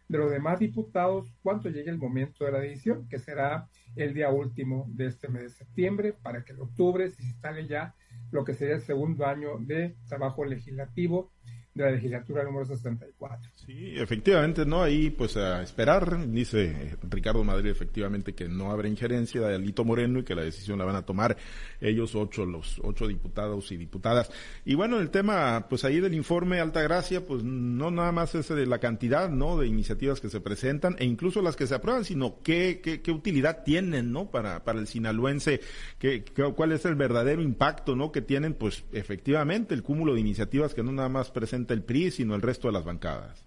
de 0.07 0.17
los 0.17 0.29
demás 0.29 0.59
diputados 0.59 1.33
cuando 1.41 1.69
llegue 1.69 1.89
el 1.89 1.97
momento 1.97 2.45
de 2.45 2.51
la 2.51 2.59
decisión, 2.59 3.07
que 3.07 3.17
será 3.17 3.67
el 3.95 4.13
día 4.13 4.29
último 4.29 4.85
de 4.89 5.07
este 5.07 5.29
mes 5.29 5.43
de 5.43 5.49
septiembre, 5.49 6.13
para 6.13 6.43
que 6.43 6.53
en 6.53 6.61
octubre 6.61 7.09
se 7.09 7.23
instale 7.23 7.67
ya 7.67 7.95
lo 8.31 8.43
que 8.43 8.53
sería 8.53 8.75
el 8.75 8.81
segundo 8.81 9.25
año 9.25 9.57
de 9.59 9.95
trabajo 10.07 10.45
legislativo 10.45 11.31
de 11.75 11.83
la 11.83 11.91
legislatura 11.91 12.43
número 12.45 12.65
64. 12.65 13.51
Sí, 13.53 13.95
efectivamente, 13.97 14.65
¿no? 14.65 14.81
Ahí 14.81 15.09
pues 15.09 15.35
a 15.35 15.61
esperar, 15.61 16.25
dice 16.31 16.95
Ricardo 17.09 17.43
Madrid 17.43 17.69
efectivamente 17.69 18.33
que 18.33 18.47
no 18.47 18.71
habrá 18.71 18.87
injerencia 18.87 19.41
de 19.41 19.55
Alito 19.55 19.83
Moreno 19.83 20.19
y 20.19 20.23
que 20.23 20.35
la 20.35 20.43
decisión 20.43 20.79
la 20.79 20.85
van 20.85 20.95
a 20.95 21.05
tomar 21.05 21.35
ellos 21.81 22.15
ocho, 22.15 22.45
los 22.45 22.79
ocho 22.81 23.07
diputados 23.07 23.73
y 23.73 23.77
diputadas. 23.77 24.31
Y 24.63 24.75
bueno, 24.75 25.01
el 25.01 25.09
tema 25.09 25.67
pues 25.69 25.83
ahí 25.83 25.99
del 25.99 26.13
informe 26.13 26.61
Altagracia, 26.61 27.25
pues 27.25 27.43
no 27.43 27.91
nada 27.91 28.13
más 28.13 28.35
es 28.35 28.47
de 28.47 28.65
la 28.65 28.79
cantidad, 28.79 29.29
¿no? 29.29 29.57
De 29.57 29.67
iniciativas 29.67 30.21
que 30.21 30.29
se 30.29 30.39
presentan 30.39 30.95
e 30.97 31.03
incluso 31.03 31.41
las 31.41 31.57
que 31.57 31.67
se 31.67 31.75
aprueban, 31.75 32.05
sino 32.05 32.41
qué, 32.41 32.79
qué, 32.81 33.01
qué 33.01 33.11
utilidad 33.11 33.63
tienen, 33.65 34.13
¿no? 34.13 34.31
Para, 34.31 34.63
para 34.63 34.79
el 34.79 34.87
sinaloense, 34.87 35.59
qué, 35.99 36.23
cuál 36.55 36.71
es 36.71 36.85
el 36.85 36.95
verdadero 36.95 37.41
impacto, 37.41 37.97
¿no? 37.97 38.13
Que 38.13 38.21
tienen 38.21 38.53
pues 38.53 38.85
efectivamente 38.93 39.73
el 39.73 39.83
cúmulo 39.83 40.13
de 40.13 40.21
iniciativas 40.21 40.73
que 40.73 40.81
no 40.81 40.93
nada 40.93 41.09
más 41.09 41.31
presentan 41.31 41.64
el 41.73 41.83
PRI, 41.83 42.11
sino 42.11 42.35
el 42.35 42.41
resto 42.41 42.67
de 42.67 42.73
las 42.73 42.85
bancadas. 42.85 43.45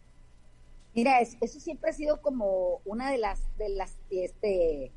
Mira, 0.95 1.21
eso 1.21 1.61
siempre 1.61 1.91
ha 1.91 1.93
sido 1.93 2.21
como 2.21 2.81
una 2.85 3.11
de 3.11 3.19
las, 3.19 3.57
de 3.57 3.69
las 3.69 3.97
este, 4.11 4.93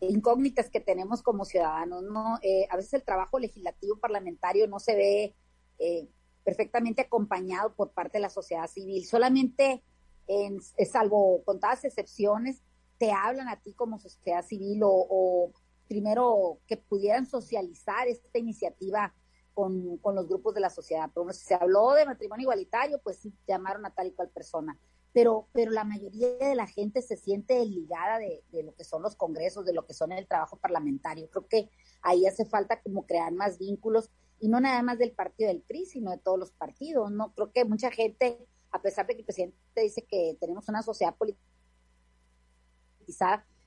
incógnitas 0.00 0.70
que 0.70 0.80
tenemos 0.80 1.22
como 1.22 1.44
ciudadanos, 1.44 2.02
¿no? 2.02 2.38
Eh, 2.42 2.66
a 2.70 2.76
veces 2.76 2.94
el 2.94 3.02
trabajo 3.02 3.38
legislativo 3.38 3.96
parlamentario 3.96 4.68
no 4.68 4.78
se 4.78 4.94
ve 4.94 5.34
eh, 5.78 6.08
perfectamente 6.44 7.02
acompañado 7.02 7.74
por 7.74 7.90
parte 7.90 8.18
de 8.18 8.22
la 8.22 8.30
sociedad 8.30 8.68
civil. 8.68 9.04
Solamente, 9.04 9.82
en, 10.26 10.60
salvo 10.60 11.42
contadas 11.44 11.84
excepciones, 11.84 12.62
te 12.98 13.12
hablan 13.12 13.48
a 13.48 13.60
ti 13.60 13.72
como 13.74 13.98
sociedad 13.98 14.44
civil 14.44 14.80
o, 14.84 15.52
primero 15.88 16.58
que 16.66 16.76
pudieran 16.78 17.26
socializar 17.26 18.08
esta 18.08 18.38
iniciativa 18.38 19.12
con, 19.54 19.98
con, 19.98 20.14
los 20.14 20.28
grupos 20.28 20.54
de 20.54 20.60
la 20.60 20.70
sociedad. 20.70 21.10
Pero 21.14 21.32
si 21.32 21.44
se 21.44 21.54
habló 21.54 21.92
de 21.92 22.06
matrimonio 22.06 22.44
igualitario, 22.44 23.00
pues 23.02 23.18
sí 23.18 23.32
llamaron 23.46 23.84
a 23.86 23.94
tal 23.94 24.08
y 24.08 24.12
cual 24.12 24.30
persona 24.30 24.78
pero, 25.12 25.48
pero 25.52 25.70
la 25.70 25.84
mayoría 25.84 26.28
de 26.38 26.54
la 26.54 26.66
gente 26.66 27.02
se 27.02 27.16
siente 27.16 27.64
ligada 27.66 28.18
de, 28.18 28.42
de, 28.50 28.62
lo 28.62 28.74
que 28.74 28.84
son 28.84 29.02
los 29.02 29.14
congresos, 29.14 29.66
de 29.66 29.74
lo 29.74 29.86
que 29.86 29.92
son 29.92 30.12
el 30.12 30.26
trabajo 30.26 30.56
parlamentario. 30.56 31.28
Creo 31.30 31.46
que 31.46 31.70
ahí 32.00 32.26
hace 32.26 32.46
falta 32.46 32.80
como 32.80 33.06
crear 33.06 33.32
más 33.32 33.58
vínculos 33.58 34.10
y 34.40 34.48
no 34.48 34.60
nada 34.60 34.82
más 34.82 34.98
del 34.98 35.12
partido 35.12 35.48
del 35.48 35.62
PRI, 35.62 35.86
sino 35.86 36.10
de 36.10 36.18
todos 36.18 36.38
los 36.38 36.52
partidos, 36.52 37.12
¿no? 37.12 37.32
Creo 37.34 37.52
que 37.52 37.64
mucha 37.64 37.90
gente, 37.90 38.38
a 38.70 38.80
pesar 38.80 39.06
de 39.06 39.14
que 39.14 39.20
el 39.20 39.26
presidente 39.26 39.56
dice 39.76 40.04
que 40.04 40.36
tenemos 40.40 40.68
una 40.68 40.82
sociedad 40.82 41.14
politizada, 41.14 41.46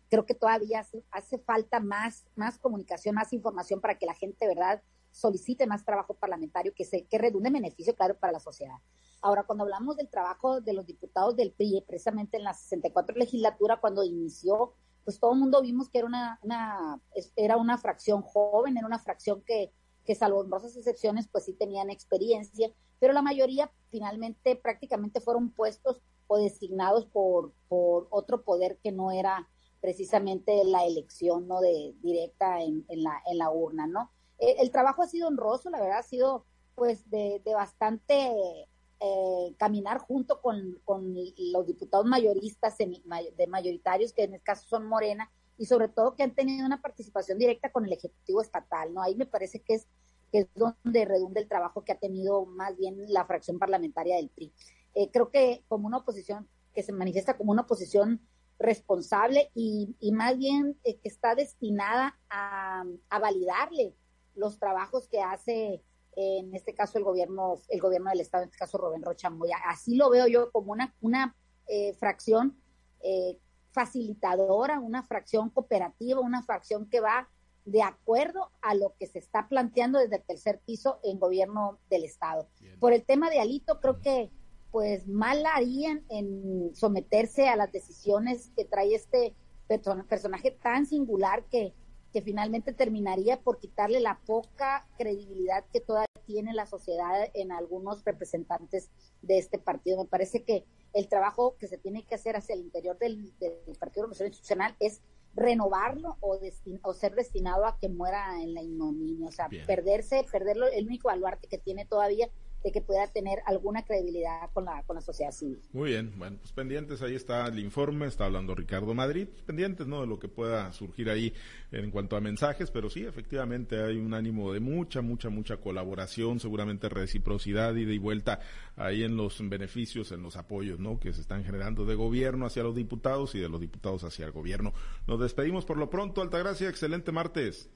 creo 0.10 0.26
que 0.26 0.34
todavía 0.34 0.80
hace, 0.80 1.04
hace 1.12 1.38
falta 1.38 1.80
más, 1.80 2.26
más 2.36 2.58
comunicación, 2.58 3.16
más 3.16 3.34
información 3.34 3.82
para 3.82 3.98
que 3.98 4.06
la 4.06 4.16
gente, 4.16 4.48
¿verdad?, 4.48 4.82
solicite 5.16 5.66
más 5.66 5.86
trabajo 5.86 6.14
parlamentario 6.14 6.74
que, 6.76 6.84
se, 6.84 7.06
que 7.06 7.18
redunde 7.18 7.48
en 7.48 7.54
beneficio, 7.54 7.96
claro, 7.96 8.18
para 8.20 8.34
la 8.34 8.40
sociedad. 8.40 8.76
Ahora, 9.22 9.44
cuando 9.44 9.64
hablamos 9.64 9.96
del 9.96 10.10
trabajo 10.10 10.60
de 10.60 10.74
los 10.74 10.86
diputados 10.86 11.38
del 11.38 11.54
PRI, 11.54 11.86
precisamente 11.88 12.38
en 12.38 12.44
la 12.44 12.54
64 12.54 13.16
legislatura, 13.16 13.80
cuando 13.80 14.04
inició, 14.04 14.74
pues 15.06 15.20
todo 15.20 15.32
el 15.32 15.40
mundo 15.40 15.62
vimos 15.62 15.90
que 15.90 16.00
era 16.00 16.08
una, 16.08 16.40
una, 16.44 17.02
era 17.38 17.56
una 17.56 17.78
fracción 17.78 18.24
joven, 18.24 18.78
era 18.78 18.86
una 18.86 19.00
fracción 19.00 19.42
que, 19.46 19.72
que 20.06 20.16
salvo 20.16 20.40
honrosas 20.40 20.76
excepciones, 20.76 21.30
pues 21.30 21.46
sí 21.46 21.54
tenían 21.54 21.90
experiencia, 21.90 22.70
pero 23.00 23.14
la 23.14 23.22
mayoría 23.22 23.72
finalmente 23.90 24.58
prácticamente 24.58 25.22
fueron 25.22 25.50
puestos 25.50 26.02
o 26.28 26.38
designados 26.38 27.06
por, 27.06 27.54
por 27.70 28.08
otro 28.10 28.44
poder 28.44 28.80
que 28.84 28.92
no 28.92 29.12
era 29.12 29.48
precisamente 29.80 30.64
la 30.66 30.86
elección 30.86 31.48
no 31.48 31.62
de 31.62 31.96
directa 32.02 32.62
en, 32.62 32.84
en 32.90 33.04
la, 33.04 33.22
en 33.28 33.38
la 33.38 33.50
urna, 33.50 33.88
¿no? 33.88 34.12
Eh, 34.40 34.58
el 34.60 34.72
trabajo 34.72 35.02
ha 35.02 35.08
sido 35.08 35.28
honroso, 35.28 35.70
la 35.70 35.80
verdad 35.80 36.00
ha 36.00 36.04
sido 36.04 36.46
pues 36.76 37.10
de, 37.10 37.42
bastante 37.46 38.68
eh, 39.00 39.56
caminar 39.58 40.00
junto 40.00 40.42
con, 40.42 40.78
los 40.86 41.68
diputados 41.68 42.06
mayoristas 42.06 42.78
de 42.78 43.48
mayoritarios, 43.48 44.12
que 44.12 44.24
en 44.24 44.34
este 44.34 44.44
caso 44.44 44.68
son 44.68 44.86
Morena, 44.86 45.32
y 45.58 45.66
sobre 45.68 45.88
todo 45.88 46.16
que 46.16 46.24
han 46.24 46.36
tenido 46.36 46.66
una 46.66 46.82
participación 46.82 47.38
directa 47.38 47.72
con 47.72 47.86
el 47.86 47.94
Ejecutivo 47.94 48.42
Estatal, 48.42 48.94
¿no? 48.94 49.02
Ahí 49.02 49.16
me 49.16 49.26
parece 49.26 49.62
que 49.62 49.76
es, 49.76 49.88
que 50.32 50.40
es 50.40 50.48
donde 50.54 51.06
redunda 51.06 51.40
el 51.40 51.48
trabajo 51.48 51.86
que 51.86 51.94
ha 51.94 51.98
tenido 51.98 52.46
más 52.46 52.76
bien 52.76 52.98
la 53.08 53.26
fracción 53.26 53.58
parlamentaria 53.58 54.18
del 54.18 54.30
PRI. 54.30 54.52
Eh, 54.96 55.10
creo 55.12 55.30
que 55.30 55.64
como 55.70 55.88
una 55.88 55.98
oposición 55.98 56.50
que 56.74 56.84
se 56.84 56.92
manifiesta 56.92 57.38
como 57.38 57.54
una 57.54 57.62
oposición 57.62 58.20
responsable 58.60 59.50
y, 59.54 59.96
más 60.12 60.38
bien 60.38 60.78
que 60.84 61.00
está 61.04 61.36
destinada 61.36 62.18
a 62.30 63.20
validarle 63.20 63.96
los 64.36 64.60
trabajos 64.60 65.08
que 65.08 65.22
hace 65.22 65.84
en 66.16 66.54
este 66.56 66.74
caso 66.74 66.98
el 66.98 67.04
gobierno, 67.04 67.60
el 67.70 67.82
gobierno 67.82 68.10
del 68.10 68.22
estado, 68.22 68.44
en 68.44 68.50
este 68.50 68.60
caso 68.60 68.78
Rubén 68.78 69.04
Rocha 69.04 69.30
Moya. 69.30 69.58
Así 69.66 69.96
lo 69.96 70.10
veo 70.10 70.28
yo 70.28 70.52
como 70.52 70.72
una, 70.72 70.96
una 71.02 71.36
eh, 71.68 71.94
fracción 71.94 72.58
eh, 73.02 73.38
facilitadora, 73.72 74.80
una 74.80 75.04
fracción 75.04 75.50
cooperativa, 75.50 76.22
una 76.22 76.44
fracción 76.44 76.90
que 76.90 77.02
va 77.02 77.30
de 77.66 77.82
acuerdo 77.82 78.52
a 78.62 78.76
lo 78.76 78.96
que 78.98 79.08
se 79.08 79.20
está 79.20 79.48
planteando 79.50 80.00
desde 80.00 80.18
el 80.18 80.24
tercer 80.24 80.62
piso 80.66 81.00
en 81.04 81.20
gobierno 81.20 81.80
del 81.90 82.06
estado. 82.06 82.48
Por 82.80 82.94
el 82.94 83.04
tema 83.04 83.30
de 83.30 83.40
Alito, 83.40 83.80
creo 83.82 84.00
que 84.02 84.32
pues 84.72 85.08
mal 85.08 85.44
harían 85.46 86.06
en 86.10 86.74
someterse 86.76 87.48
a 87.48 87.56
las 87.56 87.72
decisiones 87.72 88.52
que 88.56 88.66
trae 88.66 88.94
este 88.94 89.36
personaje 89.68 90.52
tan 90.52 90.86
singular 90.86 91.46
que 91.46 91.74
que 92.16 92.22
finalmente 92.22 92.72
terminaría 92.72 93.42
por 93.42 93.60
quitarle 93.60 94.00
la 94.00 94.22
poca 94.26 94.88
credibilidad 94.98 95.66
que 95.74 95.82
todavía 95.82 96.08
tiene 96.26 96.54
la 96.54 96.66
sociedad 96.66 97.30
en 97.34 97.52
algunos 97.52 98.06
representantes 98.06 98.90
de 99.22 99.38
este 99.38 99.60
partido. 99.60 100.02
Me 100.02 100.10
parece 100.10 100.42
que 100.46 100.64
el 100.94 101.10
trabajo 101.10 101.58
que 101.60 101.68
se 101.68 101.78
tiene 101.78 102.06
que 102.06 102.16
hacer 102.16 102.38
hacia 102.38 102.56
el 102.56 102.62
interior 102.62 102.98
del, 102.98 103.34
Partido 103.78 104.08
de 104.08 104.28
Institucional 104.28 104.78
es 104.80 105.02
renovarlo 105.34 106.16
o, 106.22 106.40
o 106.84 106.94
ser 106.94 107.16
destinado 107.16 107.66
a 107.66 107.78
que 107.78 107.90
muera 107.90 108.42
en 108.42 108.54
la 108.54 108.62
ignominia, 108.62 109.28
o 109.28 109.32
sea, 109.34 109.50
perderse, 109.68 110.26
perderlo, 110.32 110.68
el 110.68 110.88
único 110.88 111.10
baluarte 111.10 111.50
que 111.50 111.58
tiene 111.58 111.86
todavía 111.86 112.30
de 112.66 112.72
que 112.72 112.82
pueda 112.82 113.06
tener 113.06 113.44
alguna 113.46 113.84
credibilidad 113.84 114.50
con 114.52 114.66
la, 114.66 114.82
con 114.84 114.96
la 114.96 115.02
sociedad 115.02 115.32
civil. 115.32 115.62
Muy 115.72 115.92
bien, 115.92 116.12
bueno, 116.18 116.38
pues 116.42 116.52
pendientes, 116.52 117.00
ahí 117.04 117.14
está 117.14 117.46
el 117.46 117.60
informe, 117.60 118.08
está 118.08 118.26
hablando 118.26 118.56
Ricardo 118.56 118.96
Madrid, 118.96 119.28
pues 119.32 119.44
pendientes, 119.44 119.86
¿no? 119.86 120.02
De 120.02 120.08
lo 120.08 120.18
que 120.18 120.30
pueda 120.30 120.74
surgir 120.74 121.12
ahí 121.12 121.32
en 121.72 121.92
cuanto 121.92 122.16
a 122.16 122.22
mensajes, 122.22 122.72
pero 122.72 122.90
sí, 122.90 123.06
efectivamente 123.06 123.84
hay 123.84 123.98
un 123.98 124.16
ánimo 124.16 124.52
de 124.52 124.62
mucha, 124.62 125.02
mucha, 125.02 125.30
mucha 125.30 125.58
colaboración, 125.58 126.40
seguramente 126.40 126.90
reciprocidad, 126.90 127.76
ida 127.76 127.94
y 127.94 128.00
vuelta 128.00 128.40
ahí 128.76 129.04
en 129.04 129.16
los 129.16 129.48
beneficios, 129.48 130.12
en 130.12 130.24
los 130.24 130.36
apoyos, 130.36 130.80
¿no? 130.80 131.00
Que 131.00 131.14
se 131.14 131.22
están 131.22 131.44
generando 131.44 131.86
de 131.86 131.94
gobierno 131.94 132.48
hacia 132.48 132.64
los 132.64 132.76
diputados 132.76 133.36
y 133.36 133.40
de 133.40 133.48
los 133.48 133.62
diputados 133.62 134.04
hacia 134.04 134.26
el 134.26 134.32
gobierno. 134.32 134.74
Nos 135.06 135.20
despedimos 135.20 135.66
por 135.66 135.78
lo 135.78 135.92
pronto, 135.92 136.24
Altagracia, 136.24 136.68
excelente 136.68 137.12
martes. 137.12 137.70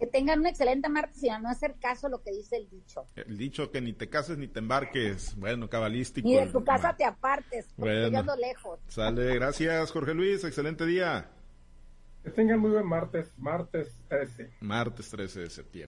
Que 0.00 0.06
tengan 0.06 0.40
un 0.40 0.46
excelente 0.46 0.88
martes 0.88 1.22
y 1.22 1.28
a 1.28 1.38
no 1.38 1.50
hacer 1.50 1.74
caso 1.78 2.06
a 2.06 2.10
lo 2.10 2.22
que 2.22 2.32
dice 2.32 2.56
el 2.56 2.70
dicho. 2.70 3.06
El 3.14 3.36
dicho 3.36 3.70
que 3.70 3.82
ni 3.82 3.92
te 3.92 4.08
cases 4.08 4.38
ni 4.38 4.48
te 4.48 4.58
embarques. 4.58 5.36
Bueno, 5.36 5.68
cabalístico. 5.68 6.26
Ni 6.26 6.36
de 6.36 6.46
tu 6.46 6.64
casa 6.64 6.96
te 6.96 7.04
apartes, 7.04 7.68
porque 7.76 8.08
bueno, 8.08 8.24
yo 8.24 8.36
lejos. 8.36 8.80
Sale, 8.88 9.34
gracias 9.34 9.92
Jorge 9.92 10.14
Luis, 10.14 10.42
excelente 10.42 10.86
día. 10.86 11.28
Que 12.24 12.30
tengan 12.30 12.60
muy 12.60 12.70
buen 12.70 12.86
martes, 12.86 13.32
martes 13.36 14.00
13. 14.08 14.50
Martes 14.60 15.10
13 15.10 15.40
de 15.40 15.50
septiembre. 15.50 15.70